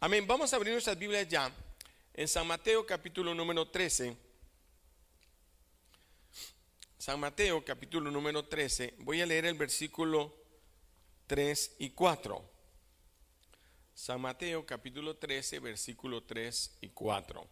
[0.00, 0.26] Amén.
[0.26, 1.52] Vamos a abrir nuestras Biblias ya
[2.14, 4.16] en San Mateo capítulo número 13.
[6.96, 8.94] San Mateo capítulo número 13.
[9.00, 10.34] Voy a leer el versículo
[11.26, 12.50] 3 y 4.
[13.94, 17.46] San Mateo capítulo 13, versículo 3 y 4.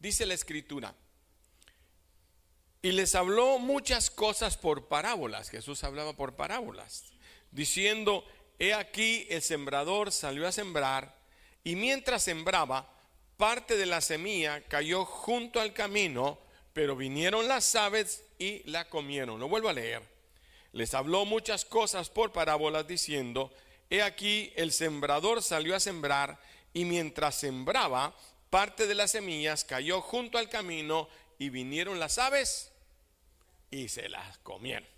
[0.00, 0.96] Dice la escritura.
[2.82, 5.48] Y les habló muchas cosas por parábolas.
[5.48, 7.12] Jesús hablaba por parábolas,
[7.52, 8.24] diciendo,
[8.58, 11.16] he aquí el sembrador salió a sembrar,
[11.62, 12.90] y mientras sembraba,
[13.36, 16.38] parte de la semilla cayó junto al camino,
[16.72, 19.38] pero vinieron las aves y la comieron.
[19.38, 20.02] Lo vuelvo a leer.
[20.72, 23.52] Les habló muchas cosas por parábolas, diciendo,
[23.90, 26.40] he aquí el sembrador salió a sembrar,
[26.72, 28.16] y mientras sembraba,
[28.48, 32.70] parte de las semillas cayó junto al camino, y vinieron las aves
[33.70, 34.91] y se las comieron.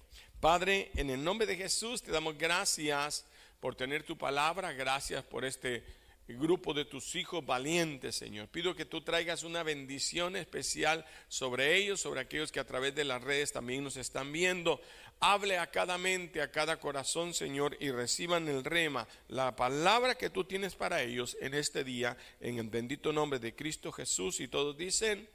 [0.44, 3.24] Padre, en el nombre de Jesús te damos gracias
[3.60, 5.82] por tener tu palabra, gracias por este
[6.28, 8.48] grupo de tus hijos valientes, Señor.
[8.48, 13.04] Pido que tú traigas una bendición especial sobre ellos, sobre aquellos que a través de
[13.04, 14.82] las redes también nos están viendo.
[15.18, 20.28] Hable a cada mente, a cada corazón, Señor, y reciban el rema, la palabra que
[20.28, 24.40] tú tienes para ellos en este día, en el bendito nombre de Cristo Jesús.
[24.40, 25.26] Y todos dicen,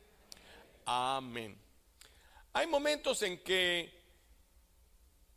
[0.86, 1.58] amén.
[2.54, 3.99] Hay momentos en que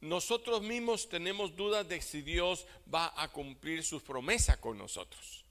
[0.03, 5.45] nosotros mismos tenemos dudas de si Dios va a cumplir sus promesas con nosotros.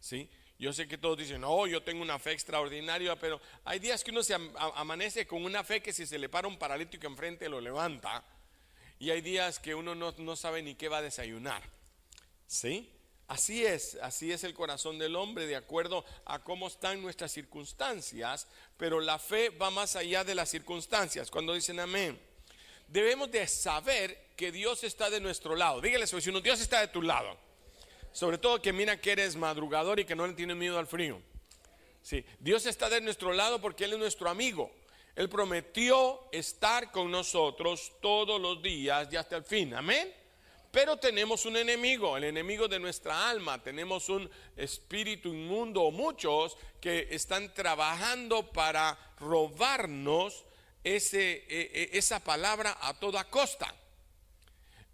[0.00, 0.28] ¿Sí?
[0.58, 4.10] Yo sé que todos dicen, no, yo tengo una fe extraordinaria, pero hay días que
[4.10, 7.60] uno se amanece con una fe que si se le para un paralítico enfrente lo
[7.60, 8.24] levanta.
[8.98, 11.62] Y hay días que uno no, no sabe ni qué va a desayunar.
[12.48, 12.90] ¿Sí?
[13.28, 18.48] Así es, así es el corazón del hombre, de acuerdo a cómo están nuestras circunstancias,
[18.76, 21.30] pero la fe va más allá de las circunstancias.
[21.30, 22.25] Cuando dicen amén
[22.88, 25.80] debemos de saber que Dios está de nuestro lado.
[25.80, 27.36] Dígale su vecino, Dios está de tu lado.
[28.12, 31.20] Sobre todo que mira que eres madrugador y que no le tienes miedo al frío.
[32.02, 34.70] Sí, Dios está de nuestro lado porque Él es nuestro amigo.
[35.14, 39.74] Él prometió estar con nosotros todos los días y hasta el fin.
[39.74, 40.14] Amén.
[40.70, 43.62] Pero tenemos un enemigo, el enemigo de nuestra alma.
[43.62, 50.44] Tenemos un espíritu inmundo muchos que están trabajando para robarnos
[50.94, 53.74] e, e, esa palabra a toda costa.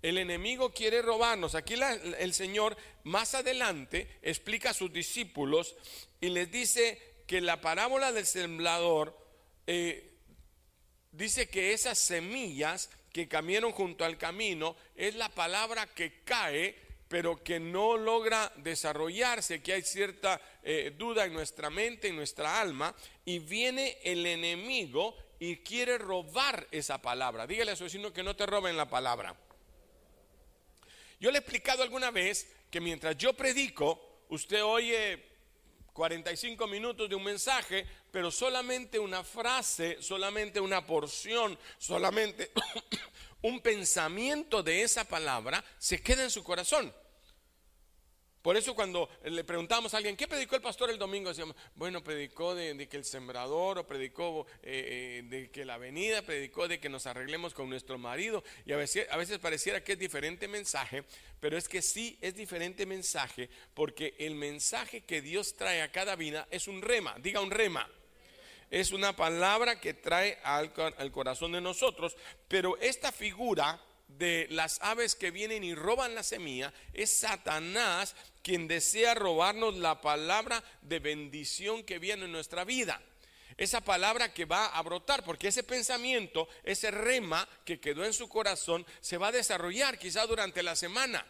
[0.00, 1.54] El enemigo quiere robarnos.
[1.54, 5.76] Aquí el Señor más adelante explica a sus discípulos
[6.20, 9.16] y les dice que la parábola del sembrador
[9.66, 10.18] eh,
[11.12, 16.74] dice que esas semillas que caminaron junto al camino es la palabra que cae
[17.12, 22.58] pero que no logra desarrollarse, que hay cierta eh, duda en nuestra mente, en nuestra
[22.58, 27.48] alma, y viene el enemigo y quiere robar esa palabra.
[27.48, 29.34] Dígale a su vecino que no te roben la palabra.
[31.18, 35.20] Yo le he explicado alguna vez que mientras yo predico, usted oye
[35.94, 42.52] 45 minutos de un mensaje, pero solamente una frase, solamente una porción, solamente
[43.42, 46.94] un pensamiento de esa palabra se queda en su corazón.
[48.42, 51.28] Por eso cuando le preguntamos a alguien, ¿qué predicó el pastor el domingo?
[51.28, 56.22] Decíamos, bueno, predicó de, que el sembrador, o predicó eh, eh, de que la venida,
[56.22, 58.42] predicó de que nos arreglemos con nuestro marido.
[58.66, 61.04] Y a veces, a veces pareciera que es diferente mensaje,
[61.38, 66.16] pero es que sí es diferente mensaje, porque el mensaje que Dios trae a cada
[66.16, 67.88] vida es un rema, diga un rema.
[68.70, 72.16] Es una palabra que trae al, al corazón de nosotros,
[72.48, 73.80] pero esta figura
[74.18, 80.00] de las aves que vienen y roban la semilla es Satanás quien desea robarnos la
[80.00, 83.00] palabra de bendición que viene en nuestra vida.
[83.56, 88.28] Esa palabra que va a brotar, porque ese pensamiento, ese rema que quedó en su
[88.28, 91.24] corazón, se va a desarrollar quizá durante la semana.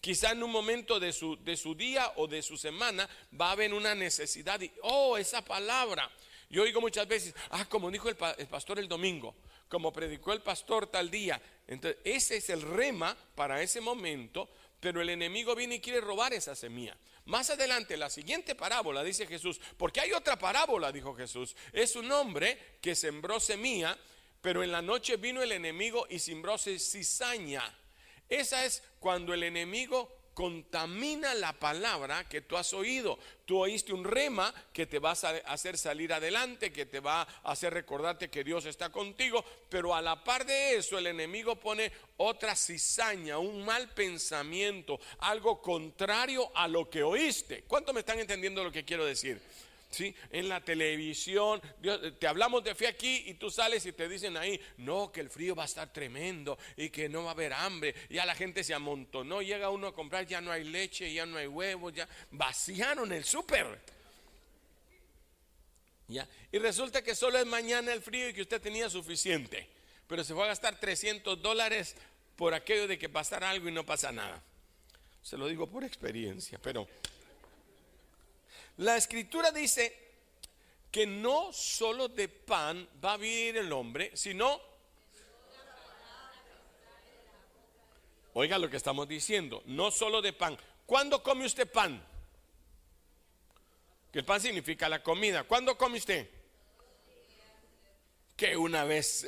[0.00, 3.08] Quizá en un momento de su, de su día o de su semana
[3.40, 6.10] va a haber una necesidad y, oh, esa palabra.
[6.50, 9.34] Yo oigo muchas veces, ah, como dijo el, el pastor el domingo,
[9.68, 11.40] como predicó el pastor tal día.
[11.66, 14.48] Entonces, ese es el rema para ese momento
[14.84, 16.94] pero el enemigo viene y quiere robar esa semilla.
[17.24, 22.12] Más adelante, la siguiente parábola, dice Jesús, porque hay otra parábola, dijo Jesús, es un
[22.12, 23.96] hombre que sembró semilla,
[24.42, 27.62] pero en la noche vino el enemigo y sembró cizaña.
[28.28, 33.18] Esa es cuando el enemigo contamina la palabra que tú has oído.
[33.46, 37.52] Tú oíste un rema que te va a hacer salir adelante, que te va a
[37.52, 41.92] hacer recordarte que Dios está contigo, pero a la par de eso el enemigo pone
[42.16, 47.64] otra cizaña, un mal pensamiento, algo contrario a lo que oíste.
[47.68, 49.40] ¿Cuánto me están entendiendo lo que quiero decir?
[49.94, 50.14] ¿Sí?
[50.30, 51.62] En la televisión,
[52.18, 55.30] te hablamos de fe aquí y tú sales y te dicen ahí, no, que el
[55.30, 57.94] frío va a estar tremendo y que no va a haber hambre.
[58.10, 61.38] Ya la gente se amontonó, llega uno a comprar, ya no hay leche, ya no
[61.38, 63.80] hay huevos, ya vaciaron el súper.
[66.08, 66.28] ¿Ya?
[66.52, 69.66] Y resulta que solo es mañana el frío y que usted tenía suficiente,
[70.06, 71.96] pero se fue a gastar 300 dólares
[72.36, 74.42] por aquello de que pasara algo y no pasa nada.
[75.22, 76.86] Se lo digo por experiencia, pero
[78.78, 80.04] la escritura dice
[80.90, 84.60] que no solo de pan va a vivir el hombre, sino...
[88.36, 90.58] Oiga lo que estamos diciendo, no solo de pan.
[90.86, 92.04] ¿Cuándo come usted pan?
[94.12, 95.44] Que el pan significa la comida.
[95.44, 96.28] ¿Cuándo come usted?
[98.36, 99.24] Que una vez,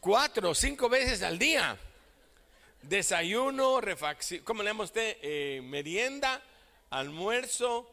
[0.00, 1.78] cuatro o cinco veces al día.
[2.82, 5.16] Desayuno, refacción, ¿cómo le llama usted?
[5.22, 6.42] Eh, merienda
[6.94, 7.90] almuerzo,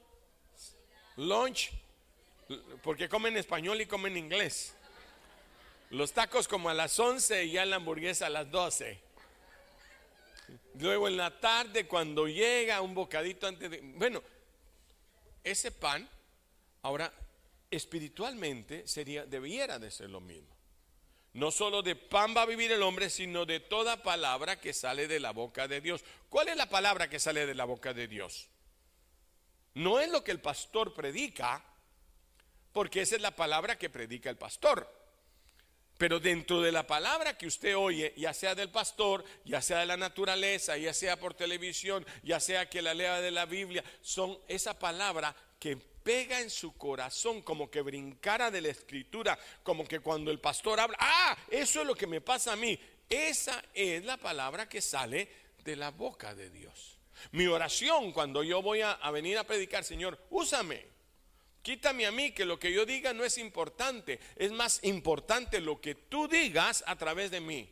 [1.18, 1.72] lunch,
[2.84, 4.76] porque comen español y comen inglés.
[5.90, 9.00] Los tacos como a las 11 y ya la hamburguesa a las 12.
[10.80, 13.82] Luego en la tarde cuando llega un bocadito antes de...
[13.82, 14.22] Bueno,
[15.44, 16.08] ese pan
[16.84, 17.12] ahora
[17.72, 20.56] espiritualmente sería, debiera de ser lo mismo.
[21.34, 25.08] No solo de pan va a vivir el hombre, sino de toda palabra que sale
[25.08, 26.04] de la boca de Dios.
[26.30, 28.51] ¿Cuál es la palabra que sale de la boca de Dios?
[29.74, 31.64] No es lo que el pastor predica,
[32.72, 35.02] porque esa es la palabra que predica el pastor.
[35.98, 39.86] Pero dentro de la palabra que usted oye, ya sea del pastor, ya sea de
[39.86, 44.38] la naturaleza, ya sea por televisión, ya sea que la lea de la Biblia, son
[44.48, 50.00] esa palabra que pega en su corazón como que brincara de la escritura, como que
[50.00, 52.80] cuando el pastor habla, ah, eso es lo que me pasa a mí.
[53.08, 55.30] Esa es la palabra que sale
[55.64, 56.91] de la boca de Dios.
[57.32, 60.86] Mi oración cuando yo voy a, venir a predicar, Señor, úsame.
[61.62, 64.20] Quítame a mí que lo que yo diga no es importante.
[64.36, 67.70] Es más importante lo que tú digas a través de mí.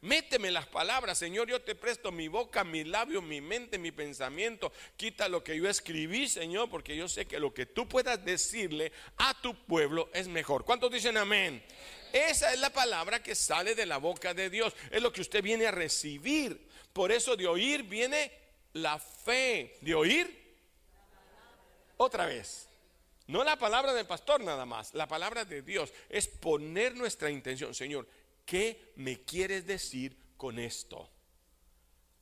[0.00, 4.72] Méteme las palabras, Señor, yo te presto mi boca, mi labio, mi mente, mi pensamiento.
[4.96, 8.92] Quita lo que yo escribí, Señor, porque yo sé que lo que tú puedas decirle
[9.16, 10.64] a tu pueblo es mejor.
[10.64, 11.64] ¿Cuántos dicen amén?
[12.12, 14.72] Esa es la palabra que sale de la boca de Dios.
[14.92, 16.68] Es lo que usted viene a recibir.
[16.92, 18.30] Por eso de oír viene
[18.74, 20.56] la fe de oír
[21.96, 22.68] otra vez.
[23.26, 27.74] No la palabra del pastor nada más, la palabra de Dios es poner nuestra intención.
[27.74, 28.08] Señor,
[28.46, 31.10] ¿qué me quieres decir con esto?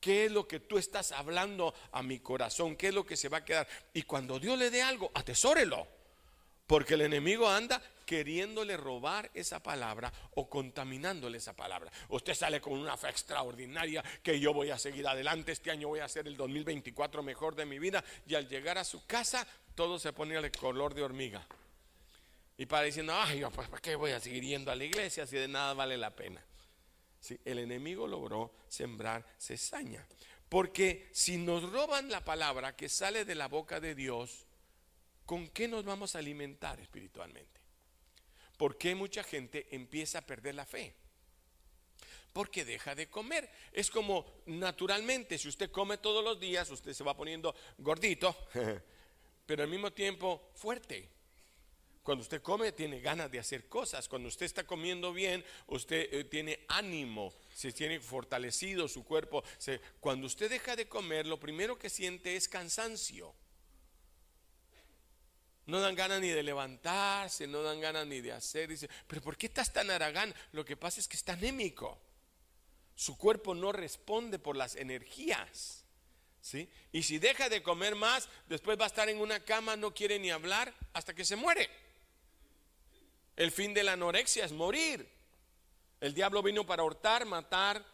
[0.00, 2.76] ¿Qué es lo que tú estás hablando a mi corazón?
[2.76, 3.68] ¿Qué es lo que se va a quedar?
[3.94, 5.95] Y cuando Dios le dé algo, atesórelo.
[6.66, 11.90] Porque el enemigo anda queriéndole robar esa palabra o contaminándole esa palabra.
[12.08, 16.00] Usted sale con una fe extraordinaria que yo voy a seguir adelante, este año voy
[16.00, 19.98] a hacer el 2024 mejor de mi vida y al llegar a su casa todo
[19.98, 21.46] se pone al color de hormiga.
[22.58, 25.36] Y para diciendo, ay, pues ¿para qué voy a seguir yendo a la iglesia si
[25.36, 26.42] de nada vale la pena?
[27.26, 30.06] si el enemigo logró sembrar cesaña.
[30.48, 34.45] Porque si nos roban la palabra que sale de la boca de Dios,
[35.26, 37.60] ¿con qué nos vamos a alimentar espiritualmente?
[38.56, 40.94] ¿Por qué mucha gente empieza a perder la fe?
[42.32, 43.50] Porque deja de comer.
[43.72, 48.34] Es como naturalmente, si usted come todos los días, usted se va poniendo gordito,
[49.46, 51.10] pero al mismo tiempo fuerte.
[52.02, 54.06] Cuando usted come tiene ganas de hacer cosas.
[54.06, 59.42] Cuando usted está comiendo bien, usted eh, tiene ánimo, se tiene fortalecido su cuerpo.
[59.98, 63.34] cuando usted deja de comer, lo primero que siente es cansancio.
[65.66, 68.68] No dan ganas ni de levantarse, no dan ganas ni de hacer.
[68.68, 70.34] Dice, pero ¿por qué estás tan aragán?
[70.52, 71.98] Lo que pasa es que está anémico.
[72.94, 75.84] Su cuerpo no responde por las energías.
[76.40, 76.70] ¿sí?
[76.92, 80.18] Y si deja de comer más, después va a estar en una cama, no quiere
[80.20, 81.68] ni hablar hasta que se muere.
[83.34, 85.06] El fin de la anorexia es morir.
[86.00, 87.84] El diablo vino para hurtar, matar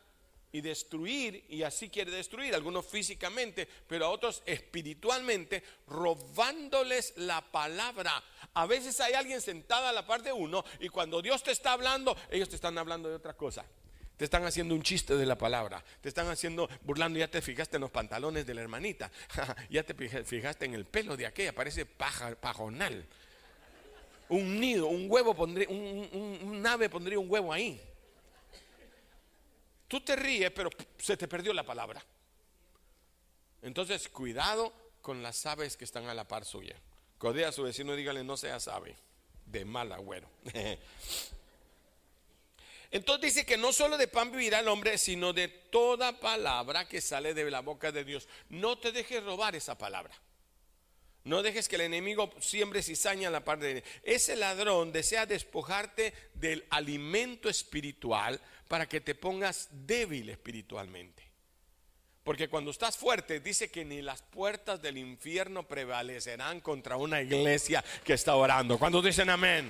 [0.52, 8.22] y destruir, y así quiere destruir, algunos físicamente, pero a otros espiritualmente, robándoles la palabra.
[8.52, 11.72] A veces hay alguien sentado a la par de uno y cuando Dios te está
[11.72, 13.64] hablando, ellos te están hablando de otra cosa.
[14.18, 17.78] Te están haciendo un chiste de la palabra, te están haciendo burlando, ya te fijaste
[17.78, 19.10] en los pantalones de la hermanita,
[19.70, 23.06] ya te fijaste en el pelo de aquella, parece pajonal.
[24.28, 27.80] Un nido, un huevo pondría, un, un ave pondría un huevo ahí.
[29.92, 32.02] Tú te ríes, pero se te perdió la palabra.
[33.60, 34.72] Entonces, cuidado
[35.02, 36.74] con las aves que están a la par suya.
[37.18, 38.96] Codea a su vecino y dígale, no seas ave,
[39.44, 40.30] de mal agüero.
[42.90, 47.02] Entonces dice que no solo de pan vivirá el hombre, sino de toda palabra que
[47.02, 48.30] sale de la boca de Dios.
[48.48, 50.14] No te dejes robar esa palabra.
[51.24, 56.14] No dejes que el enemigo siembre cizaña en la parte de ese ladrón desea despojarte
[56.34, 58.40] del alimento espiritual
[58.72, 61.22] para que te pongas débil espiritualmente.
[62.24, 67.84] Porque cuando estás fuerte, dice que ni las puertas del infierno prevalecerán contra una iglesia
[68.02, 68.78] que está orando.
[68.78, 69.68] Cuando dicen amén.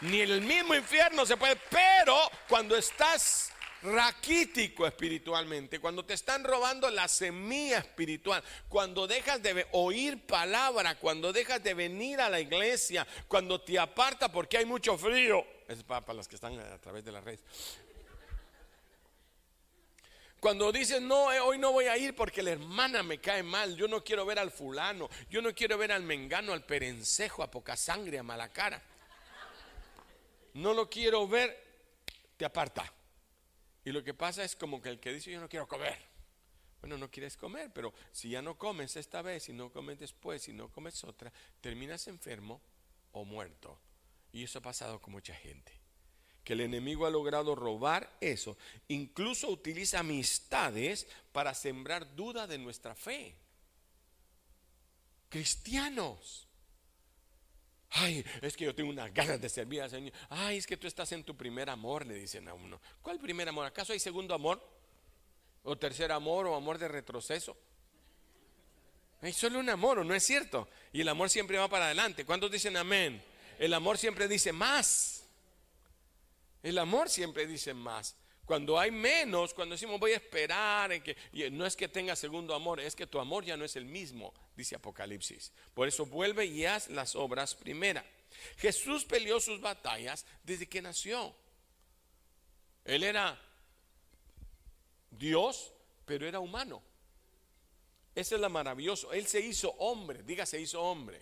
[0.00, 6.90] Ni el mismo infierno se puede, pero cuando estás raquítico espiritualmente, cuando te están robando
[6.90, 13.06] la semilla espiritual, cuando dejas de oír palabra, cuando dejas de venir a la iglesia,
[13.28, 15.44] cuando te aparta porque hay mucho frío.
[15.68, 17.38] Es para, los que están a través de la red.
[20.40, 23.74] Cuando dices, no, eh, hoy no voy a ir porque la hermana me cae mal,
[23.74, 27.50] yo no quiero ver al fulano, yo no quiero ver al mengano, al perencejo, a
[27.50, 28.80] poca sangre, a mala cara.
[30.54, 31.64] No lo quiero ver,
[32.36, 32.92] te aparta.
[33.86, 35.96] Y lo que pasa es como que el que dice yo no quiero comer.
[36.80, 40.48] Bueno, no quieres comer, pero si ya no comes esta vez, y no comes después,
[40.48, 42.60] y no comes otra, terminas enfermo
[43.12, 43.78] o muerto.
[44.32, 45.72] Y eso ha pasado con mucha gente.
[46.42, 48.58] Que el enemigo ha logrado robar eso.
[48.88, 53.36] Incluso utiliza amistades para sembrar duda de nuestra fe.
[55.28, 56.45] Cristianos
[57.98, 60.12] Ay, es que yo tengo unas ganas de servir al Señor.
[60.28, 62.80] Ay, es que tú estás en tu primer amor, le dicen a uno.
[63.00, 63.64] ¿Cuál primer amor?
[63.64, 64.62] ¿Acaso hay segundo amor?
[65.62, 67.56] ¿O tercer amor o amor de retroceso?
[69.22, 70.68] Hay solo un amor, ¿o no es cierto?
[70.92, 72.26] Y el amor siempre va para adelante.
[72.26, 73.22] ¿Cuántos dicen amén?
[73.58, 75.24] El amor siempre dice más.
[76.62, 78.14] El amor siempre dice más.
[78.46, 81.16] Cuando hay menos, cuando decimos voy a esperar, en que,
[81.50, 84.32] no es que tenga segundo amor, es que tu amor ya no es el mismo,
[84.56, 85.52] dice Apocalipsis.
[85.74, 88.04] Por eso vuelve y haz las obras primera.
[88.58, 91.34] Jesús peleó sus batallas desde que nació.
[92.84, 93.36] Él era
[95.10, 95.72] Dios,
[96.04, 96.80] pero era humano.
[98.14, 99.12] Ese es lo maravilloso.
[99.12, 101.20] Él se hizo hombre, diga se hizo hombre.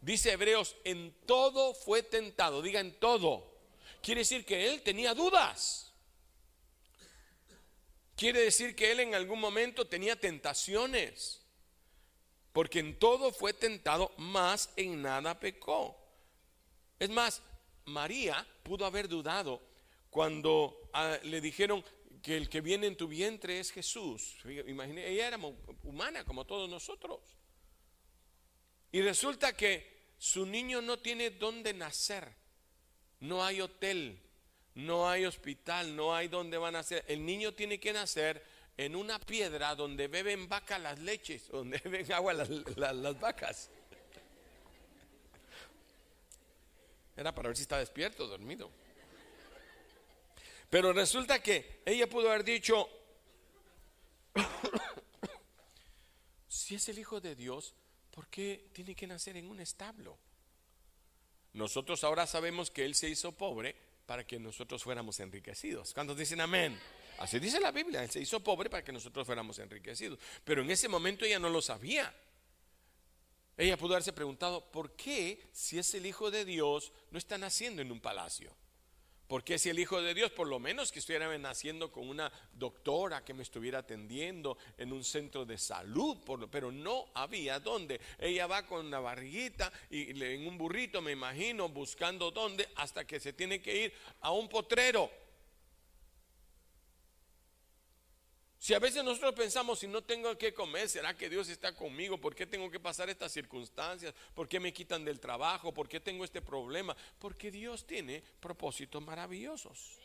[0.00, 3.52] Dice Hebreos, en todo fue tentado, diga en todo.
[4.00, 5.93] Quiere decir que él tenía dudas.
[8.16, 11.42] Quiere decir que él en algún momento tenía tentaciones,
[12.52, 15.96] porque en todo fue tentado, más en nada pecó.
[16.98, 17.42] Es más,
[17.86, 19.60] María pudo haber dudado
[20.10, 21.84] cuando ah, le dijeron
[22.22, 24.38] que el que viene en tu vientre es Jesús.
[24.66, 25.38] Imagínate, ella era
[25.82, 27.20] humana como todos nosotros.
[28.92, 32.32] Y resulta que su niño no tiene dónde nacer.
[33.20, 34.22] No hay hotel,
[34.74, 37.04] no hay hospital, no hay donde van a nacer.
[37.06, 38.44] El niño tiene que nacer
[38.76, 43.70] en una piedra donde beben vaca las leches, donde beben agua las, las vacas.
[47.16, 48.70] Era para ver si está despierto, dormido.
[50.68, 52.88] Pero resulta que ella pudo haber dicho,
[56.48, 57.74] si es el Hijo de Dios,
[58.10, 60.18] ¿por qué tiene que nacer en un establo?
[61.52, 65.94] Nosotros ahora sabemos que Él se hizo pobre para que nosotros fuéramos enriquecidos.
[65.94, 66.78] ¿Cuántos dicen amén?
[67.18, 70.18] Así dice la Biblia, Él se hizo pobre para que nosotros fuéramos enriquecidos.
[70.44, 72.12] Pero en ese momento ella no lo sabía.
[73.56, 77.82] Ella pudo haberse preguntado, ¿por qué si es el Hijo de Dios no está naciendo
[77.82, 78.54] en un palacio?
[79.34, 83.24] Porque si el Hijo de Dios, por lo menos que estuviera naciendo con una doctora
[83.24, 86.18] que me estuviera atendiendo en un centro de salud,
[86.52, 88.00] pero no había dónde.
[88.20, 93.18] Ella va con una barriguita y en un burrito, me imagino, buscando dónde, hasta que
[93.18, 95.10] se tiene que ir a un potrero.
[98.64, 102.16] Si a veces nosotros pensamos, si no tengo que comer, ¿será que Dios está conmigo?
[102.16, 104.14] ¿Por qué tengo que pasar estas circunstancias?
[104.34, 105.74] ¿Por qué me quitan del trabajo?
[105.74, 106.96] ¿Por qué tengo este problema?
[107.18, 109.98] Porque Dios tiene propósitos maravillosos.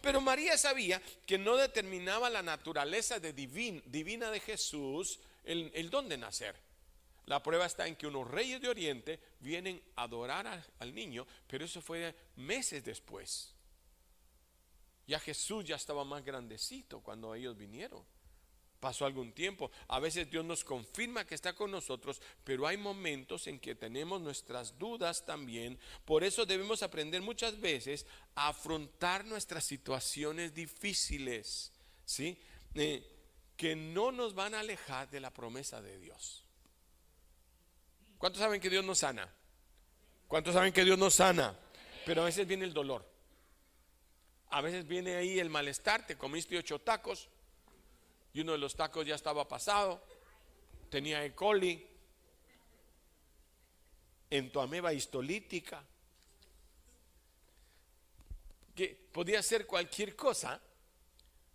[0.00, 6.08] Pero María sabía que no determinaba la naturaleza de divina de Jesús el, el don
[6.08, 6.54] de nacer.
[7.26, 11.64] La prueba está en que unos reyes de Oriente vienen a adorar al niño, pero
[11.64, 13.53] eso fue meses después.
[15.06, 18.02] Ya Jesús ya estaba más grandecito cuando ellos vinieron.
[18.80, 19.70] Pasó algún tiempo.
[19.88, 24.20] A veces Dios nos confirma que está con nosotros, pero hay momentos en que tenemos
[24.20, 25.78] nuestras dudas también.
[26.04, 31.72] Por eso debemos aprender muchas veces a afrontar nuestras situaciones difíciles,
[32.04, 32.38] ¿sí?
[32.74, 33.10] Eh,
[33.56, 36.44] que no nos van a alejar de la promesa de Dios.
[38.18, 39.32] ¿Cuántos saben que Dios nos sana?
[40.28, 41.58] ¿Cuántos saben que Dios nos sana?
[42.04, 43.13] Pero a veces viene el dolor.
[44.54, 47.28] A veces viene ahí el malestar, te comiste ocho tacos
[48.32, 50.00] y uno de los tacos ya estaba pasado,
[50.90, 51.34] tenía E.
[51.34, 51.84] coli,
[54.30, 55.82] en tu ameba histolítica,
[58.76, 60.60] que podía ser cualquier cosa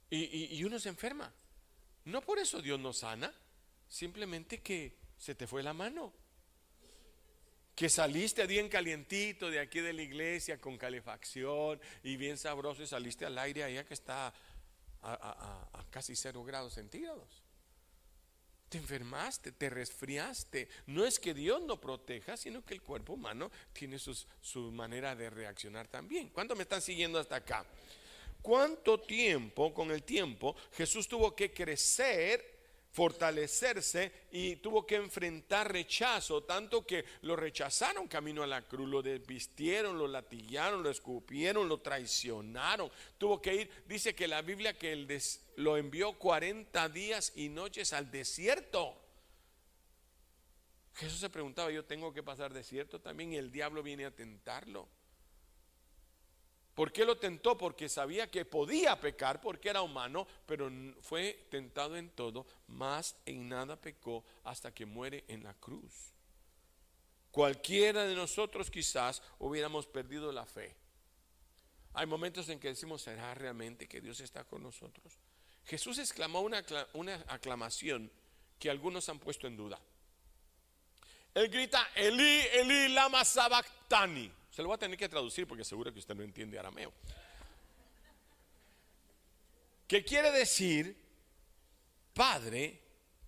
[0.09, 1.31] y, y uno se enferma.
[2.03, 3.33] No por eso Dios nos sana,
[3.87, 6.11] simplemente que se te fue la mano.
[7.79, 12.87] Que saliste bien calientito de aquí de la iglesia con calefacción y bien sabroso y
[12.87, 14.33] saliste al aire allá que está
[15.01, 17.41] a, casi cero grados centígrados.
[18.67, 20.67] Te enfermaste, te resfriaste.
[20.87, 25.29] No es que Dios no proteja, sino que el cuerpo humano tiene su manera de
[25.29, 26.31] reaccionar también.
[26.31, 27.65] ¿Cuánto me están siguiendo hasta acá?
[28.41, 32.58] ¿Cuánto tiempo, con el tiempo, Jesús tuvo que crecer
[32.99, 39.01] fortalecerse y tuvo que enfrentar rechazo, tanto que lo rechazaron camino a la cruz, lo
[39.01, 42.91] desvistieron, lo latillaron, lo escupieron, lo traicionaron.
[43.17, 45.07] Tuvo que ir, dice que la Biblia que él
[45.55, 49.01] lo envió 40 días y noches al desierto.
[50.95, 54.89] Jesús se preguntaba, yo tengo que pasar desierto también y el diablo viene a tentarlo.
[56.79, 57.57] ¿Por qué lo tentó?
[57.57, 60.71] Porque sabía que podía pecar porque era humano, pero
[61.01, 66.13] fue tentado en todo, más en nada pecó hasta que muere en la cruz.
[67.31, 70.73] Cualquiera de nosotros quizás hubiéramos perdido la fe.
[71.95, 75.19] Hay momentos en que decimos, ¿será realmente que Dios está con nosotros?
[75.65, 78.09] Jesús exclamó una, una aclamación
[78.57, 79.81] que algunos han puesto en duda.
[81.33, 84.38] Él grita, Eli, Eli, lama sabactani.
[84.59, 86.91] Se lo voy a tener que traducir porque seguro que usted no entiende arameo.
[89.87, 91.01] ¿Qué quiere decir,
[92.13, 92.77] Padre,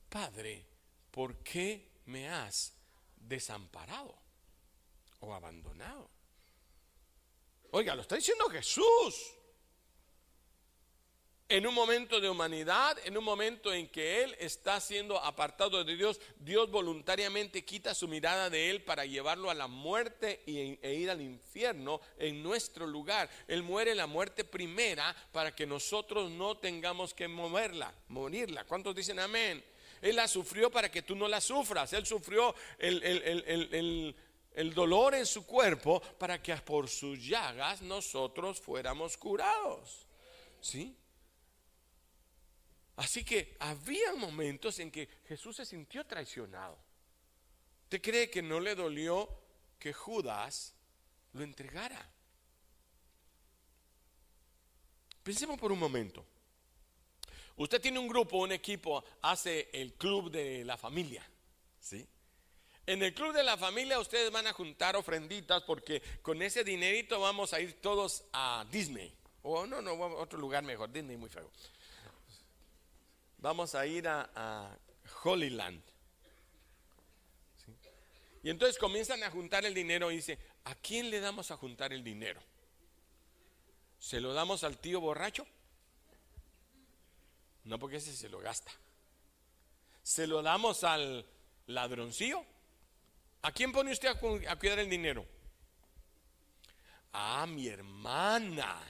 [0.09, 0.65] Padre,
[1.09, 2.73] ¿por qué me has
[3.15, 4.13] desamparado
[5.21, 6.09] o abandonado?
[7.71, 9.33] Oiga, lo está diciendo Jesús
[11.51, 15.97] en un momento de humanidad, en un momento en que Él está siendo apartado de
[15.97, 21.09] Dios, Dios voluntariamente quita su mirada de Él para llevarlo a la muerte e ir
[21.09, 23.29] al infierno en nuestro lugar.
[23.49, 28.63] Él muere la muerte primera para que nosotros no tengamos que moverla, morirla.
[28.63, 29.61] ¿Cuántos dicen amén?
[30.01, 31.91] Él la sufrió para que tú no la sufras.
[31.91, 34.15] Él sufrió el,
[34.53, 40.07] el dolor en su cuerpo para que por sus llagas nosotros fuéramos curados.
[40.61, 40.95] ¿Sí?
[42.95, 46.77] Así que había momentos en que Jesús se sintió traicionado.
[47.83, 49.29] ¿Usted cree que no le dolió
[49.79, 50.73] que Judas
[51.33, 52.09] lo entregara?
[55.23, 56.25] Pensemos por un momento.
[57.57, 61.23] Usted tiene un grupo, un equipo, hace el club de la familia,
[61.79, 62.07] ¿sí?
[62.87, 67.19] En el club de la familia ustedes van a juntar ofrenditas porque con ese dinerito
[67.19, 69.15] vamos a ir todos a Disney.
[69.43, 71.51] O no, no, a otro lugar mejor, Disney muy feo
[73.41, 74.77] vamos a ir a,
[75.23, 75.81] Holyland.
[78.43, 81.93] Y entonces comienzan a juntar el dinero y dice, ¿a quién le damos a juntar
[81.93, 82.41] el dinero?
[83.99, 85.45] ¿Se lo damos al tío borracho?
[87.65, 88.71] No, porque ese se lo gasta.
[90.01, 91.25] ¿Se lo damos al
[91.67, 92.43] ladroncillo?
[93.43, 95.25] ¿A quién pone usted a, a cuidar el dinero?
[97.13, 98.81] A mi hermana,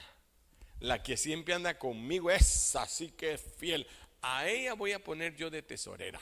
[0.80, 3.86] la que siempre anda conmigo, es así que es fiel
[4.22, 6.20] a ella voy a poner yo de tesorera.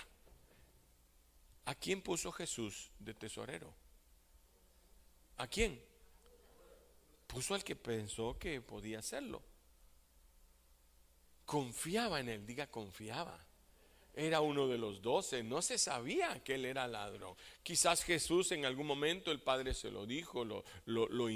[1.66, 3.72] ¿A quién puso Jesús de tesorero?
[5.36, 5.80] ¿A quién?
[7.26, 9.42] Puso al que pensó que podía hacerlo.
[11.44, 13.38] Confiaba en él, diga confiaba
[14.14, 17.34] era uno de los doce, no se sabía que él era ladrón.
[17.62, 21.28] Quizás Jesús en algún momento el Padre se lo dijo, lo, lo,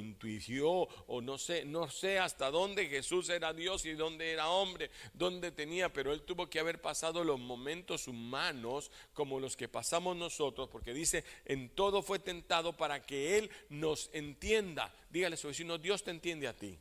[1.06, 5.52] o no sé, no sé hasta dónde Jesús era Dios y dónde era hombre, dónde
[5.52, 10.68] tenía, pero él tuvo que haber pasado los momentos humanos como los que pasamos nosotros,
[10.68, 14.94] porque dice, en todo fue tentado para que él nos entienda.
[15.10, 16.78] Dígale a su vecino, Dios te entiende a ti.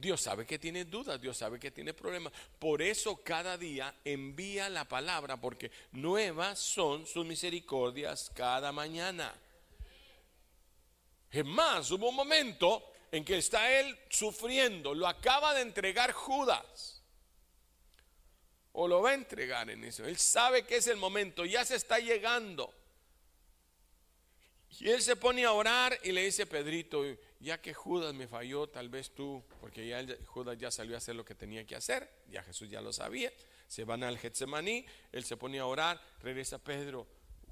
[0.00, 2.32] Dios sabe que tiene dudas, Dios sabe que tiene problemas.
[2.58, 9.34] Por eso cada día envía la palabra, porque nuevas son sus misericordias cada mañana.
[11.30, 17.02] Es más, hubo un momento en que está él sufriendo, lo acaba de entregar Judas.
[18.72, 20.04] O lo va a entregar en eso.
[20.04, 22.72] Él sabe que es el momento, ya se está llegando.
[24.78, 27.04] Y él se pone a orar y le dice, Pedrito,
[27.40, 31.16] ya que Judas me falló, tal vez tú, porque ya Judas ya salió a hacer
[31.16, 33.32] lo que tenía que hacer, ya Jesús ya lo sabía,
[33.66, 37.06] se van al Getsemaní, él se pone a orar, regresa Pedro,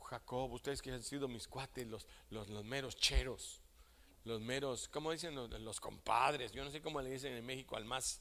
[0.05, 3.63] Jacob, ustedes que han sido mis cuates, los, los, meros cheros,
[4.25, 6.53] los meros, ¿cómo dicen los, compadres?
[6.53, 8.21] Yo no sé cómo le dicen en México al más,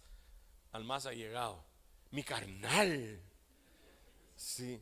[0.71, 1.65] al más allegado,
[2.11, 3.21] mi carnal,
[4.37, 4.81] sí,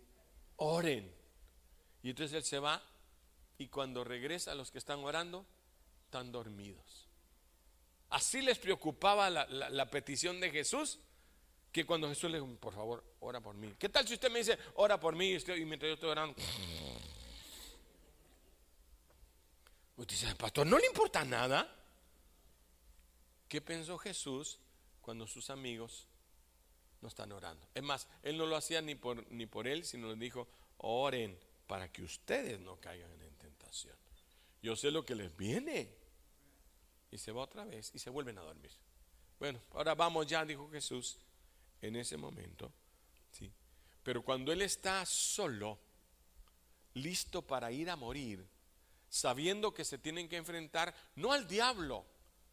[0.57, 1.11] oren.
[2.03, 2.83] Y entonces él se va
[3.57, 5.47] y cuando regresa los que están orando,
[6.15, 7.10] están dormidos.
[8.10, 10.97] Así les preocupaba la, petición de Jesús
[11.73, 13.75] que cuando Jesús le dijo, por favor, ora por mí.
[13.78, 16.34] ¿Qué tal si usted me dice, ora por mí y mientras yo estoy orando?
[19.97, 21.69] Usted dice, pastor, ¿no le importa nada?
[23.49, 24.60] ¿Qué pensó Jesús
[25.01, 26.08] cuando sus amigos
[27.01, 27.67] no están orando?
[27.75, 30.47] Es más, él no lo hacía ni por, ni por él, sino le dijo,
[30.78, 33.97] oren para que ustedes no caigan en tentación.
[34.62, 36.04] Yo sé lo que les viene.
[37.15, 38.71] Y se va otra vez y se vuelven a dormir.
[39.39, 41.17] Bueno, ahora vamos ya, dijo Jesús,
[41.82, 42.73] en ese momento.
[43.32, 43.49] ¿sí?
[44.04, 45.80] Pero cuando Él está solo,
[46.95, 48.45] listo para ir a morir,
[49.08, 52.06] sabiendo que se tienen que enfrentar no al diablo,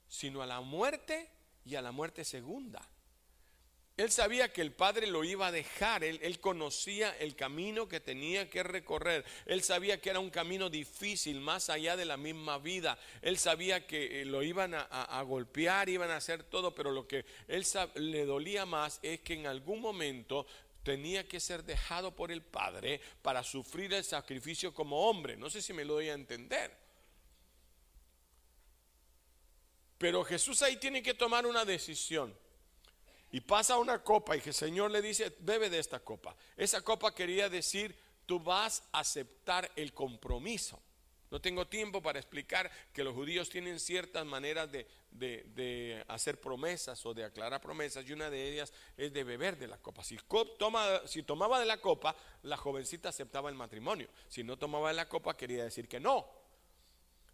[0.07, 1.29] sino a la muerte
[1.65, 2.89] y a la muerte segunda.
[4.03, 8.51] Él sabía que el Padre lo iba a dejar, él, conocía el camino que tenía
[8.51, 12.99] que recorrer, él sabía que era un camino difícil, más allá de la misma vida,
[13.21, 17.25] él sabía que eh, lo iban a, golpear, iban a hacer todo, pero lo que
[17.47, 20.49] él le dolía más es que en algún momento
[20.83, 25.37] tenía que ser dejado por el Padre para sufrir el sacrificio como hombre.
[25.37, 26.77] No sé si me lo doy a entender.
[29.97, 32.42] Pero Jesús ahí tiene que tomar una decisión
[33.33, 36.37] y pasa una copa y el Señor le dice, bebe de esta copa.
[36.57, 40.81] Esa copa quería decir, tú vas a aceptar el compromiso.
[41.31, 47.15] No tengo tiempo para explicar que los judíos tienen ciertas maneras de, hacer promesas o
[47.15, 50.05] de aclarar promesas y una de ellas es de beber de la copa.
[50.05, 50.19] Si,
[50.59, 54.09] toma, si tomaba de la copa, la jovencita aceptaba el matrimonio.
[54.29, 56.42] Si no tomaba de la copa, quería decir que no.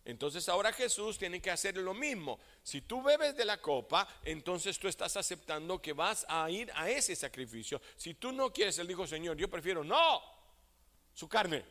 [0.08, 2.40] Entonces ahora Jesús tiene que hacer lo mismo.
[2.62, 6.88] Si tú bebes de la copa, entonces tú estás aceptando que vas a ir a
[6.88, 7.78] ese sacrificio.
[7.94, 10.22] Si tú no quieres, él dijo, Señor, yo prefiero, no,
[11.12, 11.62] su carne.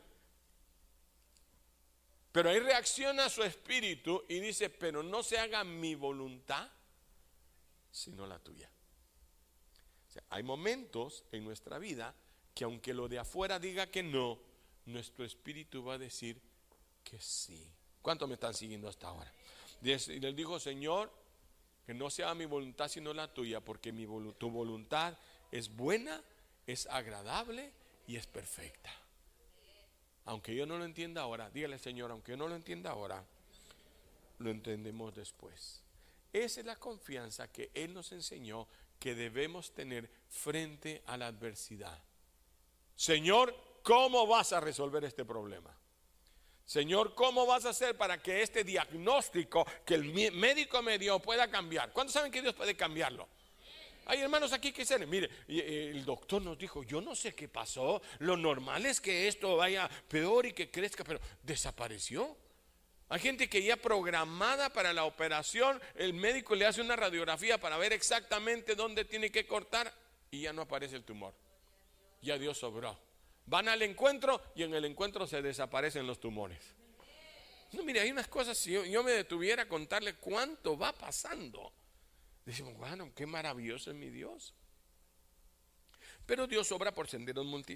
[2.31, 6.69] Pero ahí reacciona su espíritu y dice, pero no se haga mi voluntad,
[7.91, 8.69] sino la tuya.
[10.29, 12.13] hay momentos en nuestra vida
[12.53, 14.37] que aunque lo de afuera diga que no,
[14.85, 16.39] nuestro espíritu va a decir
[17.03, 17.73] que sí.
[18.07, 19.29] ¿Cuántos me están siguiendo hasta ahora?
[19.81, 21.11] Y les dijo, Señor,
[21.85, 24.05] que no sea mi voluntad sino la tuya, porque mi,
[24.37, 25.17] tu voluntad
[25.51, 26.23] es buena,
[26.65, 27.69] es agradable
[28.07, 28.89] y es perfecta.
[30.23, 33.25] Aunque yo no lo entienda ahora, dígale Señor, aunque yo no lo entienda ahora,
[34.39, 35.81] lo entendemos después.
[36.31, 38.69] Esa es la confianza que Él nos enseñó
[39.01, 42.01] que debemos tener frente a la adversidad.
[42.95, 45.77] Señor, ¿cómo vas a resolver este problema?
[46.67, 50.03] Señor, ¿cómo vas a hacer para que este diagnóstico que el
[50.33, 51.93] médico me dio pueda cambiar?
[51.93, 53.25] ¿Cuántos saben que Dios puede cambiarlo?
[54.05, 58.01] Hay hermanos aquí que dicen, mire, el doctor nos dijo, yo no sé qué pasó,
[58.19, 62.35] lo normal es que esto vaya peor y que crezca, pero desapareció.
[63.07, 67.77] Hay gente que ya programada para la operación, el médico le hace una radiografía para
[67.77, 69.93] ver exactamente dónde tiene que cortar
[70.31, 71.33] y ya no aparece el tumor.
[72.21, 73.06] Ya Dios sobró.
[73.47, 76.59] Van al encuentro y en el encuentro se desaparecen los tumores.
[77.71, 81.73] No, mire, hay unas cosas, si yo, me detuviera a contarle cuánto va pasando,
[82.45, 84.53] decimos, bueno, qué maravilloso es mi Dios.
[86.25, 87.75] Pero Dios obra por senderos eh,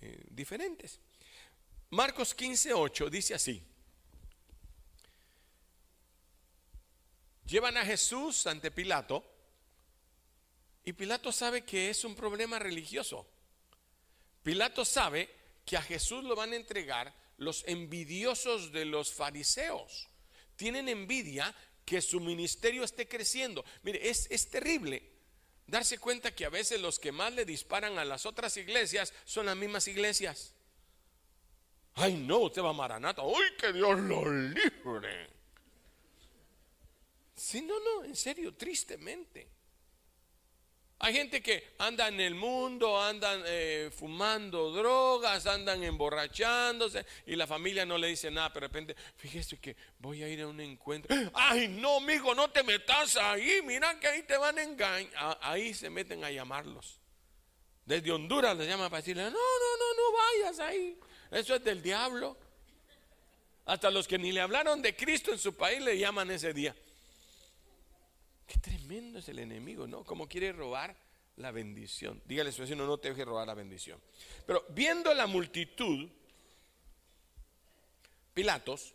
[0.00, 0.98] eh, diferentes.
[1.90, 3.62] Marcos 15, 8 dice así.
[7.44, 9.22] Llevan a Jesús ante Pilato
[10.84, 13.26] y Pilato sabe que es un problema religioso.
[14.42, 15.28] Pilato sabe
[15.64, 20.08] que a Jesús lo van a entregar los envidiosos de los fariseos.
[20.56, 23.64] Tienen envidia que su ministerio esté creciendo.
[23.82, 25.10] Mire, es, es terrible
[25.66, 29.46] darse cuenta que a veces los que más le disparan a las otras iglesias son
[29.46, 30.54] las mismas iglesias.
[31.94, 33.22] Ay, no, usted va a Maranata.
[33.22, 35.30] ¡Uy, que Dios lo libre!
[37.34, 39.48] Sí, no, no, en serio, tristemente.
[41.04, 47.48] Hay gente que anda en el mundo, andan eh, fumando drogas, andan emborrachándose y la
[47.48, 50.60] familia no le dice nada, pero de repente, fíjese que voy a ir a un
[50.60, 51.12] encuentro.
[51.34, 55.38] Ay, no, amigo, no te metas ahí, mira que ahí te van a engañar.
[55.42, 57.00] Ahí se meten a llamarlos.
[57.84, 60.96] Desde Honduras les llaman para decirle, no, no, no, no vayas ahí.
[61.32, 62.36] Eso es del diablo.
[63.66, 66.76] Hasta los que ni le hablaron de Cristo en su país le llaman ese día.
[68.46, 70.04] Qué tremendo es el enemigo, ¿no?
[70.04, 70.96] Como quiere robar
[71.36, 72.22] la bendición.
[72.24, 74.00] Dígale a su vecino, no te deje robar la bendición.
[74.46, 76.08] Pero viendo la multitud,
[78.34, 78.94] Pilatos,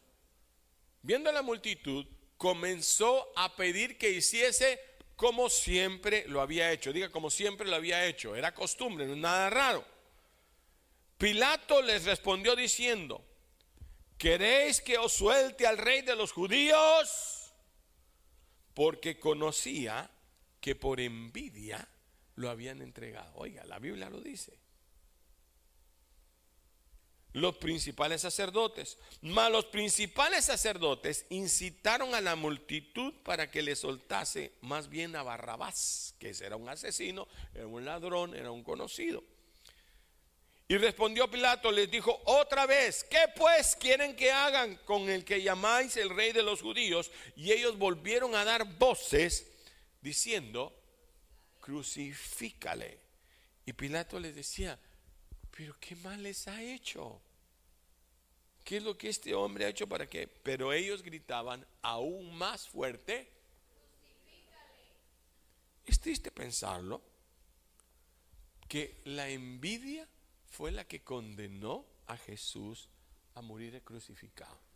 [1.03, 2.05] viendo la multitud,
[2.37, 4.79] comenzó a pedir que hiciese
[5.15, 6.93] como siempre lo había hecho.
[6.93, 8.35] Diga, como siempre lo había hecho.
[8.35, 9.85] Era costumbre, no es nada raro.
[11.17, 13.23] Pilato les respondió diciendo,
[14.17, 17.36] ¿queréis que os suelte al rey de los judíos?
[18.77, 20.07] Porque conocía
[20.61, 21.87] que por envidia
[22.35, 23.33] lo habían entregado.
[23.33, 24.55] Oiga, la Biblia lo dice.
[27.33, 28.99] Los principales sacerdotes.
[29.21, 35.23] Mas los principales sacerdotes incitaron a la multitud para que le soltase más bien a
[35.23, 39.23] Barrabás, que era un asesino, era un ladrón, era un conocido.
[40.69, 45.41] Y respondió Pilato, les dijo otra vez, ¿qué pues quieren que hagan con el que
[45.41, 47.09] llamáis el rey de los judíos?
[47.37, 49.47] Y ellos volvieron a dar voces
[50.01, 50.77] diciendo,
[51.61, 52.99] crucifícale.
[53.65, 54.77] Y Pilato les decía,
[55.55, 57.21] pero ¿qué mal les ha hecho?
[58.65, 60.27] ¿Qué es lo que este hombre ha hecho para qué?
[60.27, 63.31] Pero ellos gritaban aún más fuerte.
[65.85, 67.01] Es triste pensarlo,
[68.67, 70.05] que la envidia
[70.49, 72.89] fue la que condenó a Jesús
[73.35, 74.67] a morir crucificado.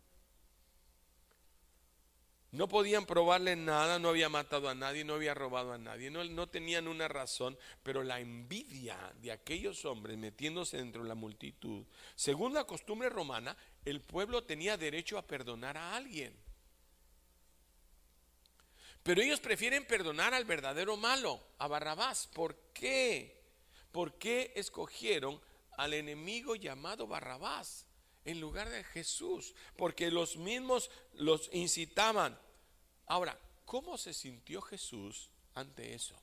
[2.52, 6.48] No podían probarle nada, no había matado a nadie, no había robado a nadie, no,
[6.50, 12.52] tenían una razón, pero la envidia de aquellos hombres metiéndose dentro de la multitud, según
[12.52, 13.56] la costumbre romana,
[13.86, 16.36] el pueblo tenía derecho a perdonar a alguien.
[19.02, 22.28] Pero ellos prefieren perdonar al verdadero malo, a Barrabás.
[22.28, 23.42] ¿Por qué?
[23.90, 25.40] ¿Por qué escogieron
[25.82, 27.86] al enemigo llamado Barrabás
[28.24, 32.38] en lugar de Jesús, porque los mismos los incitaban.
[33.06, 36.16] Ahora, ¿cómo se sintió Jesús ante eso?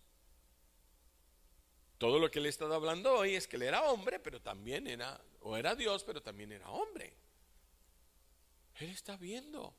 [1.98, 4.88] Todo lo que le he estado hablando hoy es que él era hombre, pero también
[4.88, 7.14] era, o era Dios, pero también era hombre.
[8.76, 9.76] Él está viendo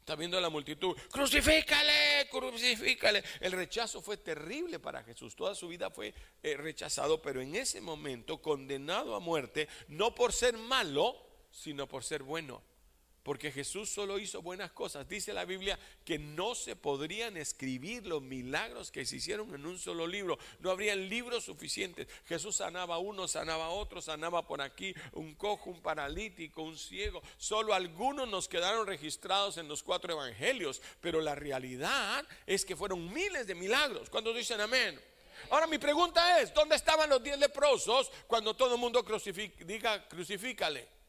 [0.00, 3.22] Está viendo la multitud, crucifícale, crucifícale.
[3.38, 5.36] El rechazo fue terrible para Jesús.
[5.36, 10.32] Toda su vida fue eh, rechazado, pero en ese momento condenado a muerte, no por
[10.32, 11.16] ser malo,
[11.52, 12.69] sino por ser bueno
[13.22, 15.08] porque Jesús solo hizo buenas cosas.
[15.08, 19.78] Dice la Biblia que no se podrían escribir los milagros que se hicieron en un
[19.78, 20.38] solo libro.
[20.60, 22.08] No habrían libros suficientes.
[22.26, 26.78] Jesús sanaba a uno, sanaba a otro, sanaba por aquí un cojo, un paralítico, un
[26.78, 27.22] ciego.
[27.36, 33.12] Solo algunos nos quedaron registrados en los cuatro evangelios, pero la realidad es que fueron
[33.12, 34.08] miles de milagros.
[34.08, 34.98] ¿Cuántos dicen amén?
[35.50, 39.04] Ahora mi pregunta es, ¿dónde estaban los diez leprosos cuando todo el mundo
[39.64, 40.99] diga crucifícale?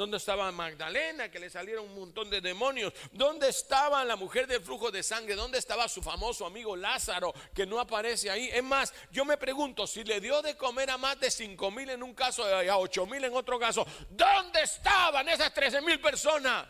[0.00, 2.90] ¿Dónde estaba Magdalena, que le salieron un montón de demonios?
[3.12, 5.34] ¿Dónde estaba la mujer del flujo de sangre?
[5.34, 8.48] ¿Dónde estaba su famoso amigo Lázaro, que no aparece ahí?
[8.50, 11.90] Es más, yo me pregunto, si le dio de comer a más de cinco mil
[11.90, 16.00] en un caso y a ocho mil en otro caso, ¿dónde estaban esas trece mil
[16.00, 16.66] personas?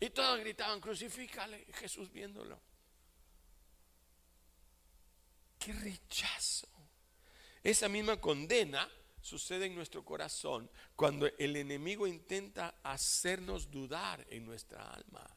[0.00, 2.58] Y todos gritaban, crucifícale, Jesús viéndolo.
[5.58, 6.75] Qué rechazo.
[7.66, 8.88] Esa misma condena
[9.20, 15.28] sucede en nuestro corazón cuando el enemigo intenta hacernos dudar en nuestra alma.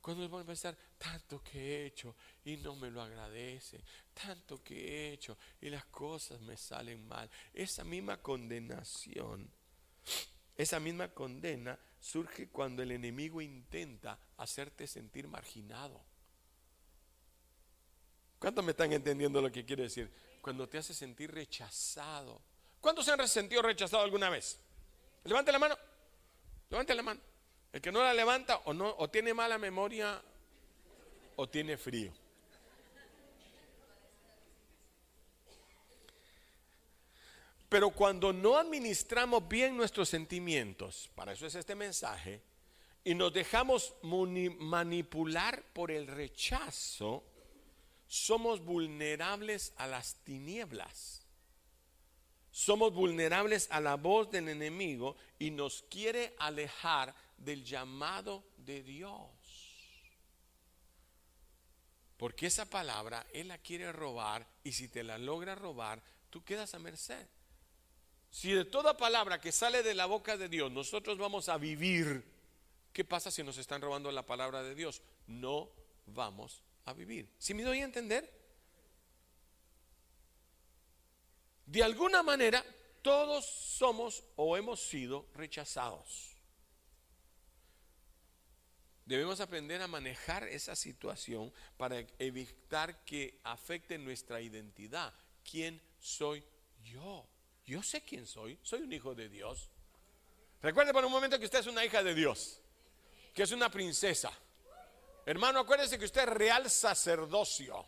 [0.00, 4.74] Cuando vamos a pensar, tanto que he hecho y no me lo agradece, tanto que
[4.74, 7.30] he hecho y las cosas me salen mal.
[7.54, 9.48] Esa misma condenación,
[10.56, 16.02] esa misma condena surge cuando el enemigo intenta hacerte sentir marginado.
[18.40, 20.10] ¿Cuántos me están entendiendo lo que quiere decir?
[20.40, 22.40] Cuando te hace sentir rechazado.
[22.80, 24.58] ¿Cuántos se han sentido rechazado alguna vez?
[25.24, 25.76] Levante la mano.
[26.70, 27.20] Levante la mano.
[27.72, 30.22] El que no la levanta o no o tiene mala memoria
[31.36, 32.12] o tiene frío.
[37.68, 42.40] Pero cuando no administramos bien nuestros sentimientos, para eso es este mensaje,
[43.04, 47.24] y nos dejamos manipular por el rechazo,
[48.08, 51.22] somos vulnerables a las tinieblas.
[52.50, 59.30] Somos vulnerables a la voz del enemigo y nos quiere alejar del llamado de Dios.
[62.16, 66.74] Porque esa palabra Él la quiere robar y si te la logra robar, tú quedas
[66.74, 67.28] a merced.
[68.30, 72.24] Si de toda palabra que sale de la boca de Dios nosotros vamos a vivir,
[72.92, 75.02] ¿qué pasa si nos están robando la palabra de Dios?
[75.26, 75.70] No
[76.06, 77.28] vamos a vivir.
[77.38, 78.30] ¿Si me doy a entender?
[81.66, 82.64] De alguna manera,
[83.02, 86.34] todos somos o hemos sido rechazados.
[89.04, 95.14] Debemos aprender a manejar esa situación para evitar que afecte nuestra identidad.
[95.50, 96.44] ¿Quién soy
[96.84, 97.26] yo?
[97.64, 98.58] Yo sé quién soy.
[98.62, 99.70] Soy un hijo de Dios.
[100.60, 102.60] Recuerde por un momento que usted es una hija de Dios,
[103.34, 104.32] que es una princesa
[105.28, 107.84] Hermano, acuérdense que usted es real sacerdocio,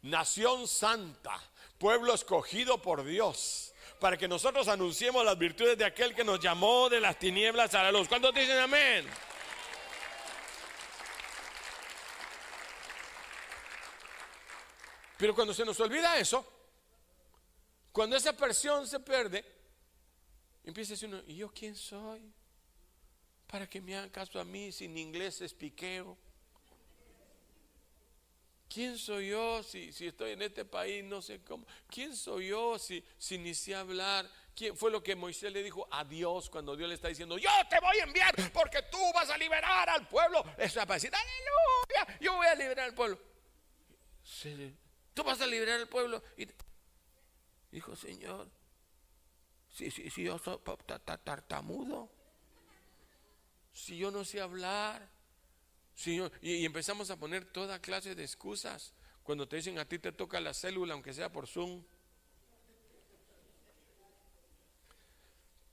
[0.00, 1.38] nación santa,
[1.76, 6.88] pueblo escogido por Dios, para que nosotros anunciemos las virtudes de aquel que nos llamó
[6.88, 8.08] de las tinieblas a la luz.
[8.08, 9.06] ¿Cuántos dicen amén?
[15.18, 16.50] Pero cuando se nos olvida eso,
[17.92, 19.44] cuando esa presión se pierde,
[20.64, 22.32] empieza a decir uno, ¿y yo quién soy?
[23.46, 26.16] Para que me hagan caso a mí sin inglés es piqueo
[28.72, 31.02] ¿Quién soy yo si, si estoy en este país?
[31.02, 31.66] No sé cómo.
[31.88, 34.30] ¿Quién soy yo si, si ni sé hablar?
[34.54, 37.50] ¿Quién fue lo que Moisés le dijo a Dios cuando Dios le está diciendo, yo
[37.68, 40.44] te voy a enviar porque tú vas a liberar al pueblo?
[40.56, 43.18] Eso va a decir, aleluya, yo voy a liberar al pueblo.
[45.14, 46.22] Tú vas a liberar al pueblo.
[46.36, 46.46] Y
[47.72, 48.48] dijo, Señor,
[49.68, 50.60] si, si, si yo soy
[51.24, 52.08] tartamudo,
[53.72, 55.10] si yo no sé hablar,
[56.06, 58.92] y, empezamos a poner toda clase de excusas.
[59.22, 61.82] Cuando te dicen a ti te toca la célula, aunque sea por Zoom.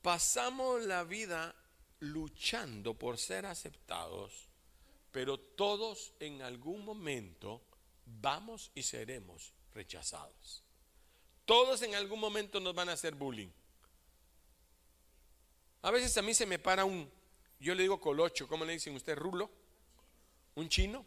[0.02, 1.56] Pasamos la vida
[2.00, 4.48] luchando por ser aceptados,
[5.12, 7.62] pero todos en algún momento
[8.06, 10.64] vamos y seremos rechazados.
[11.46, 13.50] Todos en algún momento nos van a hacer bullying.
[15.82, 17.10] A veces a mí se me para un,
[17.60, 19.16] yo le digo colocho, ¿cómo le dicen usted?
[19.16, 19.50] Rulo
[20.58, 21.06] un chino.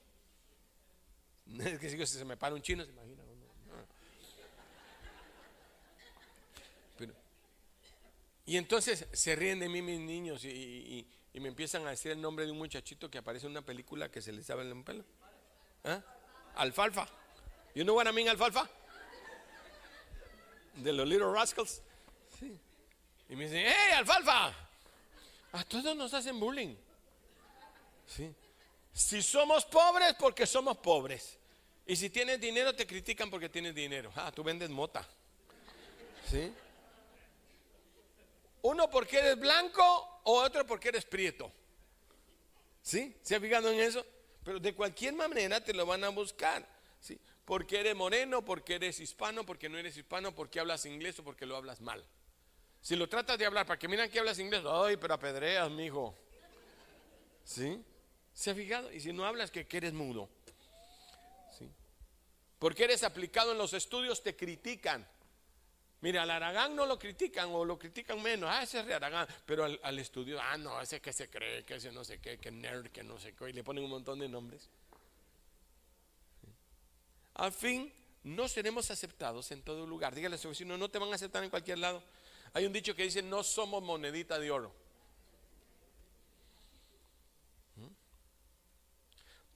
[1.58, 3.22] Es que si se me para un chino, se imagina.
[8.46, 12.44] y entonces se ríen de mí mis niños y, me empiezan a decir el nombre
[12.44, 15.04] de un muchachito que aparece en una película que se les sabe el pelo.
[15.84, 16.02] ¿Ah?
[16.56, 17.06] Alfalfa.
[17.74, 18.68] You know what I mean, alfalfa?
[20.74, 21.80] De los Little Rascals.
[23.28, 24.52] Y me dicen, ¡hey, alfalfa!
[25.52, 26.74] A todos nos hacen bullying.
[28.08, 28.34] Sí.
[28.92, 31.38] Si somos pobres, porque somos pobres.
[31.86, 34.12] Y si tienes dinero, te critican porque tienes dinero.
[34.14, 35.08] Ah, tú vendes mota.
[36.28, 36.52] ¿Sí?
[38.62, 41.50] Uno porque eres blanco o otro porque eres prieto.
[42.82, 43.16] ¿Sí?
[43.22, 44.04] ¿Se ha fijado en eso?
[44.44, 46.66] Pero de cualquier manera te lo van a buscar.
[47.00, 47.18] ¿Sí?
[47.44, 51.46] Porque eres moreno, porque eres hispano, porque no eres hispano, porque hablas inglés o porque
[51.46, 52.04] lo hablas mal.
[52.80, 56.14] Si lo tratas de hablar para que miran que hablas inglés, ay, pero apedreas, mijo.
[57.44, 57.82] ¿Sí?
[58.40, 58.90] ¿Se ha fijado?
[58.90, 60.30] Y si no hablas, que, eres mudo.
[62.58, 65.06] Porque eres aplicado en los estudios, te critican.
[66.00, 68.48] Mira, al Aragán no lo critican o lo critican menos.
[68.50, 69.28] Ah, ese es Aragán.
[69.44, 72.50] Pero al, estudio, ah, no, ese que se cree, que ese no sé qué, que
[72.50, 73.50] nerd, que no sé qué.
[73.50, 74.70] Y le ponen un montón de nombres.
[77.34, 80.14] Al fin, no seremos aceptados en todo lugar.
[80.14, 82.02] Dígale a su vecino, no te van a aceptar en cualquier lado.
[82.54, 84.72] Hay un dicho que dice, no somos monedita de oro.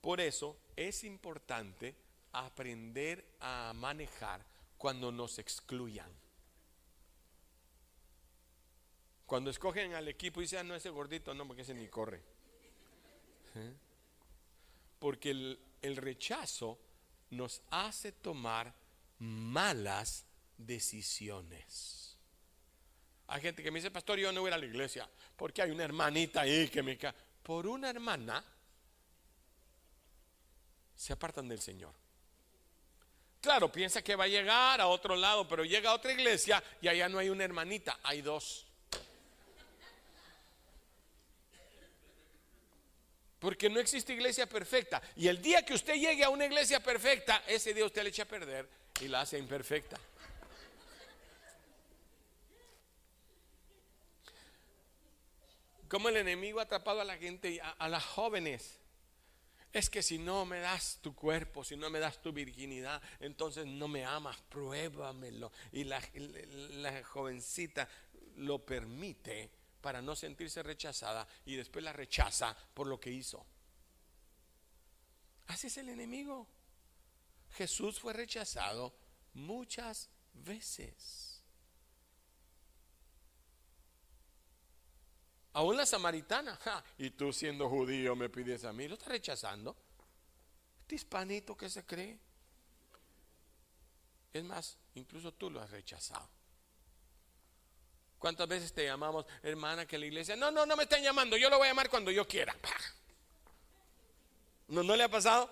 [0.05, 1.97] Por eso es importante
[2.33, 4.45] aprender a manejar
[4.77, 6.13] cuando nos excluyan.
[9.25, 12.21] Cuando escogen al equipo y dicen, ah, no, ese gordito, no, porque ese ni corre.
[13.55, 13.73] ¿Eh?
[14.99, 16.79] Porque el, el rechazo
[17.31, 18.75] nos hace tomar
[19.21, 20.27] malas
[20.59, 22.19] decisiones.
[23.29, 25.85] Hay gente que me dice, pastor, yo no voy a la iglesia porque hay una
[25.85, 27.15] hermanita ahí que me cae.
[27.43, 28.45] Por una hermana
[30.97, 31.93] se apartan del Señor.
[33.41, 36.89] Claro, piensa que va a llegar a otro lado, pero llega a otra iglesia y
[36.89, 38.65] allá no hay una hermanita, hay dos.
[43.39, 45.03] Porque no existe iglesia perfecta.
[45.17, 48.23] Y el día que usted llegue a una iglesia perfecta, ese día usted le echa
[48.23, 48.67] a perder
[49.03, 49.99] y la hace imperfecta.
[55.87, 58.79] Como el enemigo ha atrapado a la gente, a, a las jóvenes
[59.75, 63.67] es que si no me das tu cuerpo, si no me das tu virginidad, entonces
[63.67, 65.51] no me amas, pruébamelo.
[65.73, 66.01] Y la,
[67.03, 67.89] jovencita
[68.37, 73.45] lo permite para no sentirse rechazada y después la rechaza por lo que hizo.
[75.49, 76.47] Así es el enemigo.
[77.51, 78.95] Jesús fue rechazado
[79.35, 81.34] muchas veces.
[85.55, 86.59] Aún la samaritana,
[86.99, 89.77] y tú siendo judío me pides a mí, lo está rechazando.
[90.81, 92.19] Este hispanito que se cree.
[94.33, 96.29] Es más, incluso tú lo has rechazado.
[98.19, 100.35] ¿Cuántas veces te llamamos, hermana, que la iglesia?
[100.35, 102.57] No, no, no me están llamando, yo lo voy a llamar cuando yo quiera.
[104.69, 105.49] ¿No, no le ha pasado?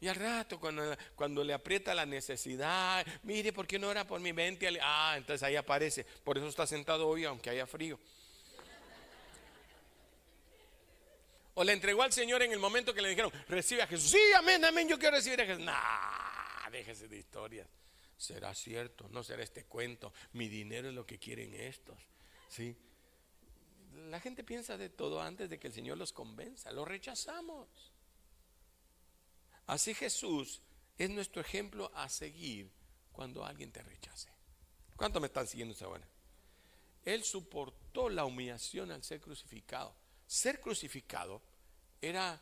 [0.00, 4.18] Y al rato, cuando, cuando le aprieta la necesidad, mire, ¿por qué no era por
[4.20, 4.78] mi mente?
[4.80, 6.04] Ah, entonces ahí aparece.
[6.04, 7.98] Por eso está sentado hoy, aunque haya frío.
[11.54, 14.10] O le entregó al Señor en el momento que le dijeron, recibe a Jesús.
[14.10, 15.64] Sí, amén, amén, yo quiero recibir a Jesús.
[15.64, 17.68] Nah, déjese de historias.
[18.16, 20.12] Será cierto, no será este cuento.
[20.32, 21.98] Mi dinero es lo que quieren estos.
[22.48, 22.76] ¿Sí?
[24.08, 26.72] La gente piensa de todo antes de que el Señor los convenza.
[26.72, 27.68] Lo rechazamos.
[29.66, 30.62] Así Jesús
[30.98, 32.70] es nuestro ejemplo a seguir
[33.12, 34.28] cuando alguien te rechace.
[34.96, 36.06] ¿Cuánto me están siguiendo esa hora?
[37.04, 39.94] Él soportó la humillación al ser crucificado.
[40.32, 41.42] Ser crucificado
[42.00, 42.40] era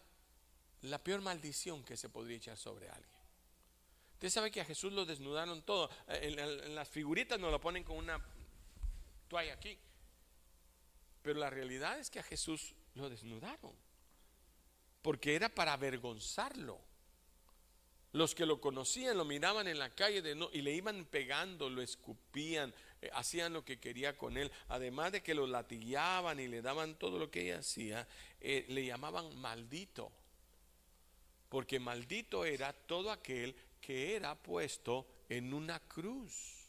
[0.82, 3.18] la peor maldición que se podría echar sobre alguien.
[4.12, 5.90] Usted sabe que a Jesús lo desnudaron todo.
[6.06, 8.24] En, las figuritas nos lo ponen con una
[9.26, 9.76] toalla aquí.
[11.24, 13.74] Pero la realidad es que a Jesús lo desnudaron.
[15.02, 16.80] Porque era para avergonzarlo.
[18.12, 20.22] Los que lo conocían lo miraban en la calle
[20.52, 22.72] y le iban pegando, lo escupían,
[23.02, 24.50] eh, hacían lo que quería con él.
[24.68, 28.06] Además de que lo latillaban y le daban todo lo que ella hacía,
[28.40, 30.10] eh, le llamaban maldito.
[31.48, 36.59] Porque maldito era todo aquel que era puesto en una cruz.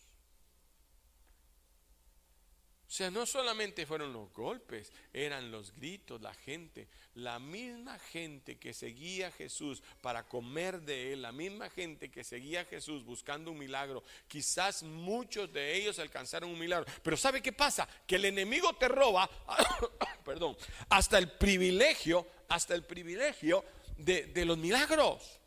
[2.92, 8.58] O sea, no solamente fueron los golpes, eran los gritos, la gente, la misma gente
[8.58, 13.06] que seguía a Jesús para comer de él, la misma gente que seguía a Jesús
[13.06, 14.04] buscando un milagro.
[14.28, 16.86] Quizás muchos de ellos alcanzaron un milagro.
[17.02, 17.88] Pero ¿sabe qué pasa?
[18.06, 19.30] Que el enemigo te roba,
[20.26, 20.58] perdón,
[20.90, 23.64] hasta el privilegio, hasta el privilegio
[23.96, 25.40] de, los milagros.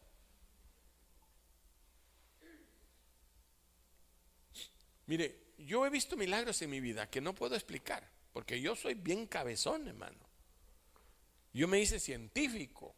[5.05, 8.95] Mire, yo he visto milagros en mi vida que no puedo explicar, porque yo soy
[8.95, 10.19] bien cabezón, hermano.
[11.53, 12.95] Yo me hice científico.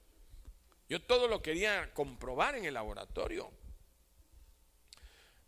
[0.88, 3.50] Yo todo lo quería comprobar en el laboratorio.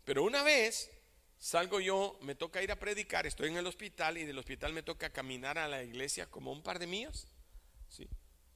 [0.05, 0.91] Pero una vez
[1.37, 4.83] salgo yo, me toca ir a predicar, estoy en el hospital y del hospital me
[4.83, 7.27] toca caminar a la iglesia como un par de míos.
[7.87, 8.07] ¿sí?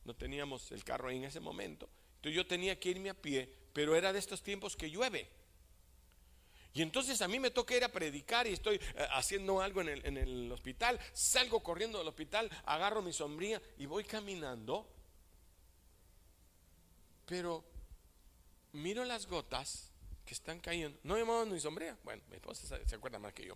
[0.04, 1.90] No teníamos el carro ahí en ese momento.
[2.16, 5.30] Entonces yo tenía que irme a pie, pero era de estos tiempos que llueve.
[6.74, 9.90] Y entonces a mí me toca ir a predicar y estoy eh, haciendo algo en
[9.90, 14.88] el, en el hospital, salgo corriendo del hospital, agarro mi sombría y voy caminando.
[17.26, 17.64] Pero
[18.74, 19.92] miro las gotas
[20.26, 21.00] que están cayendo.
[21.04, 21.98] No llamamos mi sombría.
[22.04, 23.56] Bueno, mi esposa se acuerda más que yo.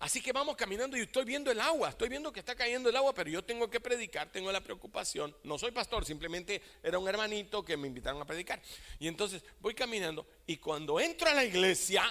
[0.00, 2.96] Así que vamos caminando y estoy viendo el agua, estoy viendo que está cayendo el
[2.96, 5.36] agua, pero yo tengo que predicar, tengo la preocupación.
[5.44, 8.62] No soy pastor, simplemente era un hermanito que me invitaron a predicar.
[8.98, 12.02] Y entonces voy caminando y cuando entro a la iglesia,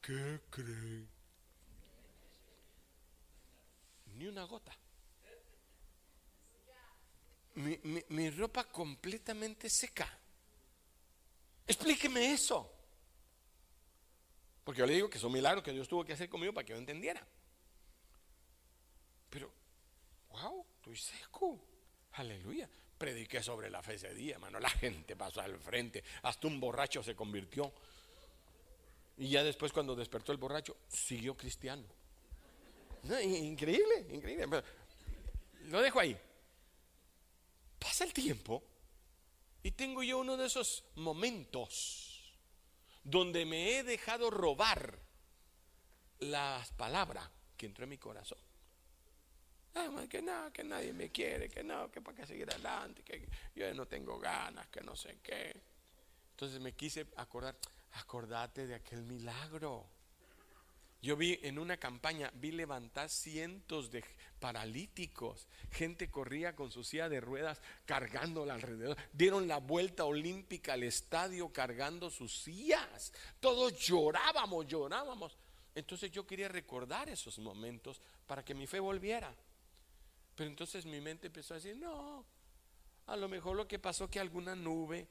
[0.00, 1.06] ¿qué cree?
[4.14, 4.74] Ni una gota.
[7.56, 7.78] Mi,
[8.08, 10.08] mi ropa completamente seca.
[11.66, 12.77] Explíqueme eso.
[14.68, 16.74] Porque yo le digo que son milagros que Dios tuvo que hacer conmigo para que
[16.74, 17.26] yo entendiera.
[19.30, 19.50] Pero,
[20.28, 21.58] wow, estoy seco.
[22.12, 22.68] Aleluya.
[22.98, 24.60] Prediqué sobre la fe ese día, hermano.
[24.60, 26.04] La gente pasó al frente.
[26.20, 27.72] Hasta un borracho se convirtió.
[29.16, 31.86] Y ya después, cuando despertó el borracho, siguió cristiano.
[33.24, 34.62] increíble, increíble.
[35.62, 36.14] lo dejo ahí.
[37.78, 38.62] Pasa el tiempo
[39.62, 42.07] y tengo yo uno de esos momentos
[43.04, 44.98] donde me he dejado robar
[46.18, 48.38] las palabras que entró en mi corazón.
[50.08, 53.72] que no, que nadie me quiere, que no, que para qué seguir adelante, que yo
[53.74, 55.60] no tengo ganas, que no sé qué.
[56.30, 57.56] Entonces me quise acordar,
[57.92, 59.88] acordate de aquel milagro.
[61.00, 64.02] Yo vi en una campaña, vi levantar cientos de
[64.40, 65.46] paralíticos.
[65.70, 68.96] Gente corría con su silla de ruedas cargándola alrededor.
[69.12, 73.12] Dieron la vuelta olímpica al estadio cargando sus sillas.
[73.38, 75.36] Todos llorábamos, llorábamos.
[75.74, 79.32] Entonces yo quería recordar esos momentos para que mi fe volviera.
[80.34, 82.24] Pero entonces mi mente empezó a decir, no,
[83.06, 85.06] a lo mejor lo que pasó que alguna nube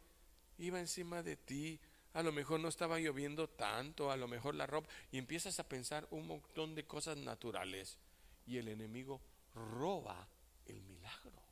[0.57, 1.79] iba encima de ti
[2.17, 5.69] a lo mejor no estaba lloviendo tanto, a lo mejor la ropa, y empiezas a
[5.69, 7.99] pensar un montón de cosas naturales
[8.47, 9.21] y el enemigo
[9.53, 10.27] roba
[10.65, 11.43] el milagro.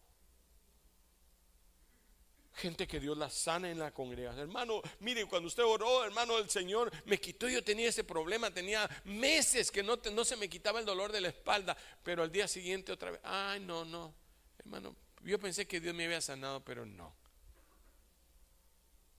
[2.54, 4.42] Gente que Dios la sana en la congregación.
[4.42, 7.48] Hermano, mire, cuando usted oró, hermano, el Señor me quitó.
[7.48, 11.22] Yo tenía ese problema, tenía meses que no, no se me quitaba el dolor de
[11.22, 14.16] la espalda, pero al día siguiente otra vez, ay, no, no,
[14.58, 17.14] hermano, yo pensé que Dios me había sanado, pero no.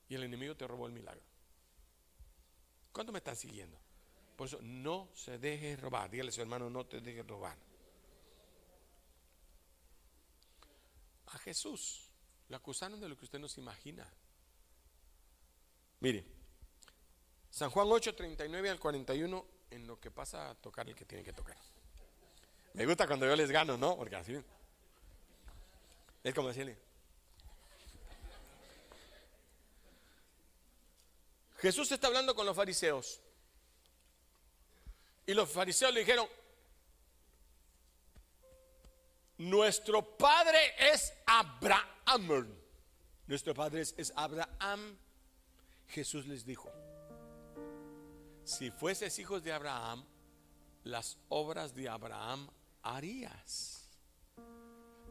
[0.08, 1.35] Y el enemigo te robó el milagro.
[2.96, 3.78] ¿Cuánto me están siguiendo?
[4.36, 6.08] Por eso no se deje robar.
[6.08, 7.54] Dígale a su hermano, no te dejes robar.
[11.26, 12.08] A Jesús
[12.48, 14.10] lo acusaron de lo que usted no se imagina.
[16.00, 16.24] Mire,
[17.50, 21.22] San Juan 8, 39 al 41, en lo que pasa a tocar el que tiene
[21.22, 21.58] que tocar.
[22.72, 23.94] Me gusta cuando yo les gano, ¿no?
[23.94, 24.42] Porque así
[26.24, 26.78] es como decirle.
[31.58, 33.20] Jesús está hablando con los fariseos.
[35.26, 36.28] Y los fariseos le dijeron,
[39.38, 40.58] nuestro padre
[40.92, 42.48] es Abraham.
[43.26, 44.96] nuestro padre es, Abraham.
[45.88, 46.70] Jesús les dijo,
[48.44, 50.04] si fueses hijos de Abraham,
[50.84, 52.48] las obras de Abraham
[52.82, 53.88] harías.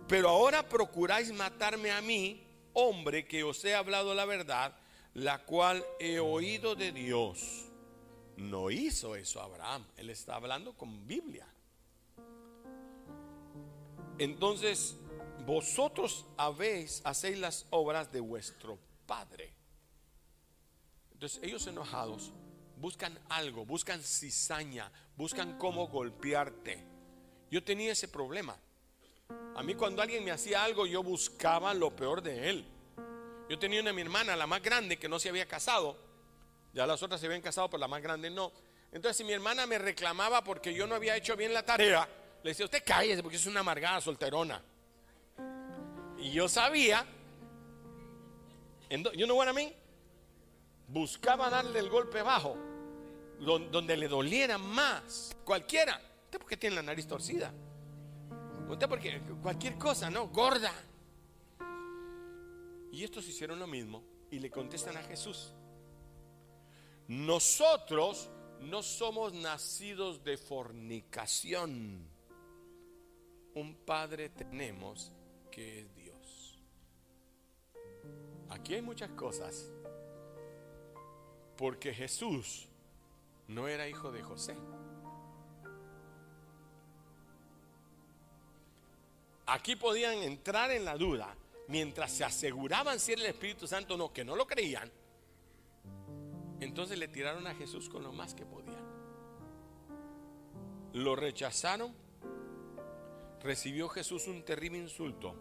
[0.08, 4.78] Pero ahora procuráis matarme a mí, hombre que os he hablado la verdad,
[5.16, 7.66] la cual he oído de Dios.
[8.38, 11.48] No hizo eso Abraham, él está hablando con Biblia.
[14.18, 14.98] Entonces,
[15.46, 19.54] vosotros habéis, hacéis las obras de vuestro Padre.
[21.14, 22.34] Entonces, ellos enojados
[22.78, 26.84] buscan algo, buscan cizaña, buscan cómo golpearte.
[27.50, 28.58] Yo tenía ese problema.
[29.56, 32.75] A mí cuando alguien me hacía algo, yo buscaba lo peor de él.
[33.50, 35.98] Yo tenía una mi hermana, la más grande, que no se había casado.
[36.74, 38.52] Ya las otras se habían casado, pero la más grande no.
[38.92, 42.08] Entonces, si mi hermana me reclamaba porque yo no había hecho bien la tarea,
[42.44, 44.62] le decía, usted cállese porque es una amargada solterona.
[46.18, 47.06] Y yo sabía,
[48.90, 49.74] yo no a mí,
[50.88, 52.58] buscaba darle el golpe bajo,
[53.40, 55.36] donde, le doliera más.
[55.44, 56.02] Cualquiera.
[56.26, 57.54] ¿Usted porque tiene la nariz torcida?
[58.68, 60.28] ¿Usted porque cualquier cosa, no?
[60.28, 60.74] Gorda.
[62.96, 65.52] Y estos hicieron lo mismo y le contestan a Jesús.
[67.10, 68.30] Nosotros
[68.62, 72.08] no somos nacidos de fornicación.
[73.54, 75.12] Un padre tenemos
[75.52, 76.58] que es Dios.
[78.48, 79.70] Aquí hay muchas cosas.
[81.58, 82.70] Porque Jesús
[83.50, 84.56] no era hijo de José.
[89.48, 91.36] Aquí podían entrar en la duda
[91.68, 94.92] mientras se aseguraban si era el Espíritu Santo o no, que no lo creían.
[96.60, 98.84] Entonces le tiraron a Jesús con lo más que podían.
[100.94, 101.94] Lo rechazaron.
[103.42, 105.36] Recibió Jesús un terrible insulto.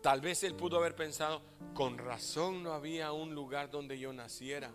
[0.00, 1.42] Tal vez él pudo haber pensado,
[1.74, 4.72] con razón no había un lugar donde yo naciera.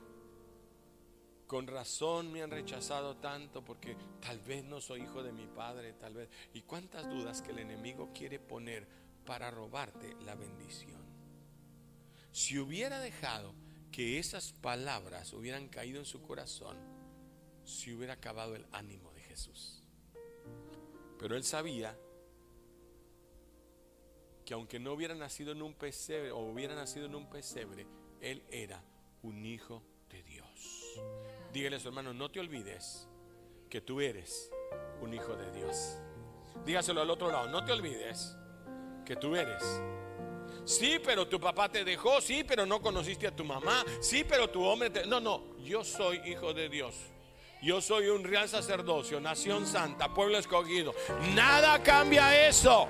[1.48, 5.94] Con razón me han rechazado tanto porque tal vez no soy hijo de mi padre,
[5.94, 6.30] tal vez.
[6.54, 8.88] Y cuántas dudas que el enemigo quiere poner
[9.28, 11.06] para robarte la bendición.
[12.32, 13.54] Si hubiera dejado
[13.92, 16.78] que esas palabras hubieran caído en su corazón,
[17.66, 19.84] se hubiera acabado el ánimo de Jesús.
[21.20, 21.96] Pero él sabía
[24.46, 27.86] que aunque no hubiera nacido en un pesebre o hubiera nacido en un pesebre,
[28.22, 28.82] él era
[29.24, 31.02] un hijo de Dios.
[31.52, 33.10] Dígale a su hermano, no te olvides
[33.70, 34.50] que tú eres
[35.02, 35.98] un hijo de Dios.
[36.66, 38.38] Dígaselo al otro lado, no te olvides
[39.08, 39.64] que tú eres.
[40.66, 44.50] Sí, pero tu papá te dejó, sí, pero no conociste a tu mamá, sí, pero
[44.50, 45.06] tu hombre te...
[45.06, 46.94] No, no, yo soy hijo de Dios.
[47.62, 50.94] Yo soy un real sacerdocio, nación santa, pueblo escogido.
[51.34, 52.90] Nada cambia eso.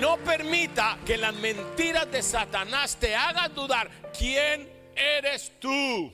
[0.00, 6.10] No permita que las mentiras de Satanás te hagan dudar quién eres tú.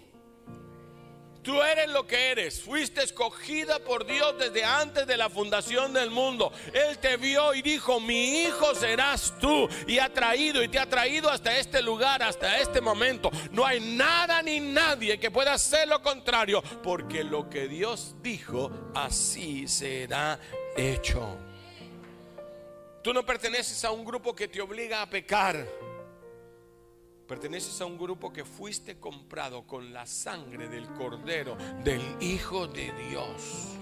[1.42, 2.62] Tú eres lo que eres.
[2.62, 6.52] Fuiste escogida por Dios desde antes de la fundación del mundo.
[6.72, 9.68] Él te vio y dijo, mi hijo serás tú.
[9.88, 13.30] Y ha traído y te ha traído hasta este lugar, hasta este momento.
[13.50, 16.62] No hay nada ni nadie que pueda hacer lo contrario.
[16.82, 20.38] Porque lo que Dios dijo, así será
[20.76, 21.36] hecho.
[23.02, 25.66] Tú no perteneces a un grupo que te obliga a pecar.
[27.26, 32.92] Perteneces a un grupo que fuiste comprado con la sangre del Cordero, del Hijo de
[33.08, 33.76] Dios.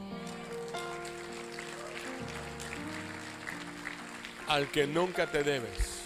[4.46, 6.00] Al que nunca te debes.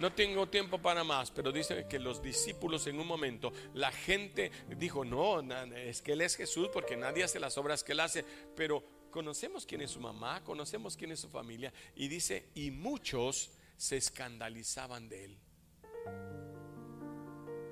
[0.00, 4.50] No tengo tiempo para más, pero dice que los discípulos en un momento, la gente
[4.78, 5.40] dijo, no,
[5.76, 8.24] es que Él es Jesús porque nadie hace las obras que Él hace,
[8.56, 13.50] pero conocemos quién es su mamá, conocemos quién es su familia, y dice, y muchos
[13.76, 15.38] se escandalizaban de Él.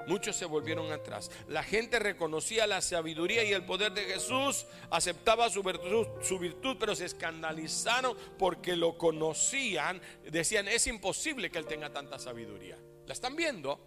[0.08, 1.30] Muchos se volvieron atrás.
[1.48, 7.04] La gente reconocía la sabiduría y el poder de Jesús, aceptaba su virtud, pero se
[7.04, 10.00] escandalizaron porque lo conocían.
[10.24, 12.78] Decían, es imposible que Él tenga tanta sabiduría.
[13.06, 13.78] La están viendo,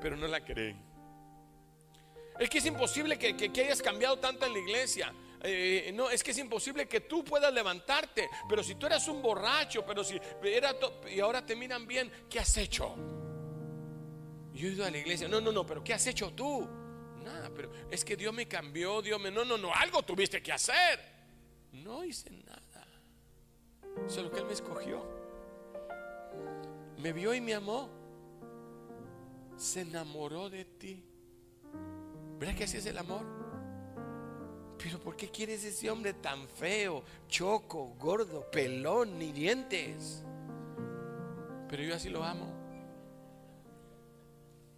[0.00, 0.84] pero no la creen.
[2.40, 5.14] Es que es imposible que, hayas cambiado tanto en la iglesia.
[5.44, 8.28] Eh, no, es que es imposible que tú puedas levantarte.
[8.48, 10.74] Pero si tú eras un borracho, pero si era
[11.08, 12.96] y ahora te miran bien, ¿qué has hecho?
[14.56, 15.28] Yo he ido a la iglesia.
[15.28, 16.66] No, no, no, pero ¿qué has hecho tú?
[17.22, 19.30] Nada, pero es que Dios me cambió, Dios me...
[19.30, 20.98] No, no, no, algo tuviste que hacer.
[21.72, 22.86] No hice nada.
[24.08, 25.06] Solo que Él me escogió.
[26.98, 27.90] Me vio y me amó.
[29.56, 31.04] Se enamoró de ti.
[32.38, 33.26] ¿Verdad que así es el amor?
[34.78, 40.22] Pero ¿por qué quieres ese hombre tan feo, choco, gordo, pelón, ni dientes?
[41.68, 42.55] Pero yo así lo amo.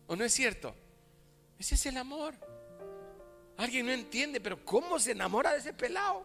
[0.08, 0.74] ¿O no es cierto?
[1.58, 2.34] Ese es el amor.
[3.58, 6.24] Alguien no entiende, pero ¿cómo se enamora de ese pelado?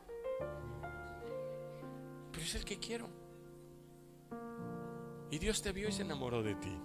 [2.31, 3.07] Pero es el que quiero.
[5.29, 6.77] Y Dios te vio y se enamoró de ti.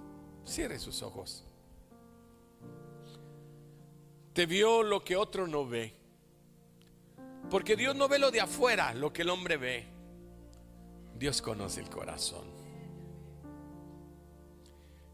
[0.45, 1.45] Cierre sus ojos.
[4.33, 5.95] Te vio lo que otro no ve.
[7.51, 9.87] Porque Dios no ve lo de afuera, lo que el hombre ve.
[11.15, 12.47] Dios conoce el corazón.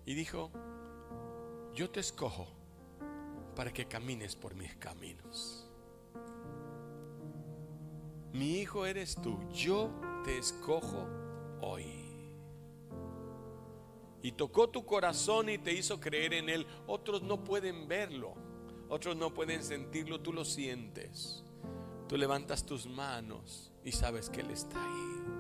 [0.07, 0.51] Y dijo,
[1.75, 2.47] yo te escojo
[3.57, 5.69] para que camines por mis caminos.
[8.33, 9.91] Mi hijo eres tú, yo
[10.25, 11.07] te escojo
[11.61, 12.05] hoy.
[14.23, 16.67] Y tocó tu corazón y te hizo creer en él.
[16.87, 18.35] Otros no pueden verlo,
[18.89, 21.45] otros no pueden sentirlo, tú lo sientes.
[22.09, 25.34] Tú levantas tus manos y sabes que Él está ahí.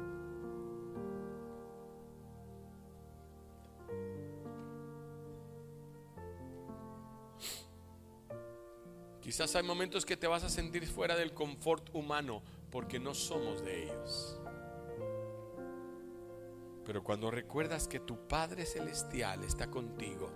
[9.25, 13.65] Quizás hay momentos que te vas a sentir fuera del confort humano porque no somos
[13.65, 14.39] de ellos.
[16.85, 20.31] Pero cuando recuerdas que tu Padre Celestial está contigo,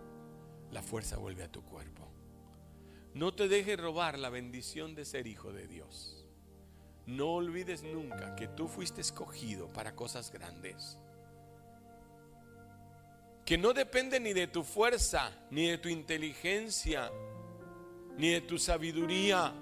[0.71, 2.09] la fuerza vuelve a tu cuerpo.
[3.13, 6.25] No te dejes robar la bendición de ser hijo de Dios.
[7.05, 10.97] No olvides nunca que tú fuiste escogido para cosas grandes.
[13.45, 17.13] Que no depende ni de tu fuerza, ni de tu inteligencia,
[18.19, 19.55] ni de tu sabiduría.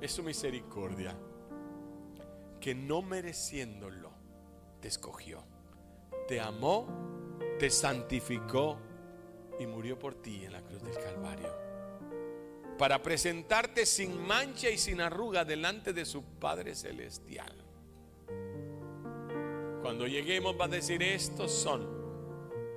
[0.00, 1.14] Es su misericordia.
[2.60, 4.10] Que no mereciéndolo,
[4.80, 5.44] te escogió.
[6.26, 6.86] Te amó,
[7.58, 8.78] te santificó
[9.58, 11.70] y murió por ti en la cruz del Calvario
[12.80, 17.54] para presentarte sin mancha y sin arruga delante de su Padre Celestial.
[19.82, 21.99] Cuando lleguemos va a decir, estos son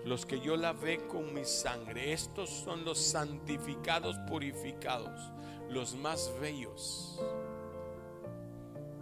[0.05, 5.31] los que yo lavé con mi sangre, estos son los santificados, purificados,
[5.69, 7.21] los más bellos.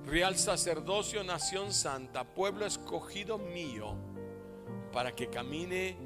[0.06, 3.96] Real sacerdocio, nación santa, pueblo escogido mío,
[4.92, 5.98] para que camine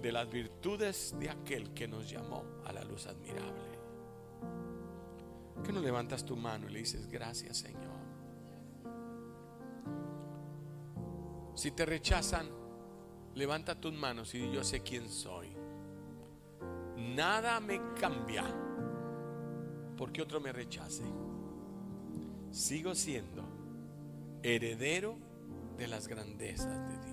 [0.00, 3.76] de las virtudes de aquel que nos llamó a la luz admirable
[5.66, 7.96] que no levantas tu mano y le dices, gracias Señor?
[11.54, 12.48] Si te rechazan,
[13.36, 15.54] levanta tus manos y yo sé quién soy.
[16.96, 18.44] Nada me cambia
[19.96, 21.04] porque otro me rechace.
[22.50, 23.44] Sigo siendo
[24.42, 25.18] heredero
[25.76, 27.05] de las grandezas de Dios.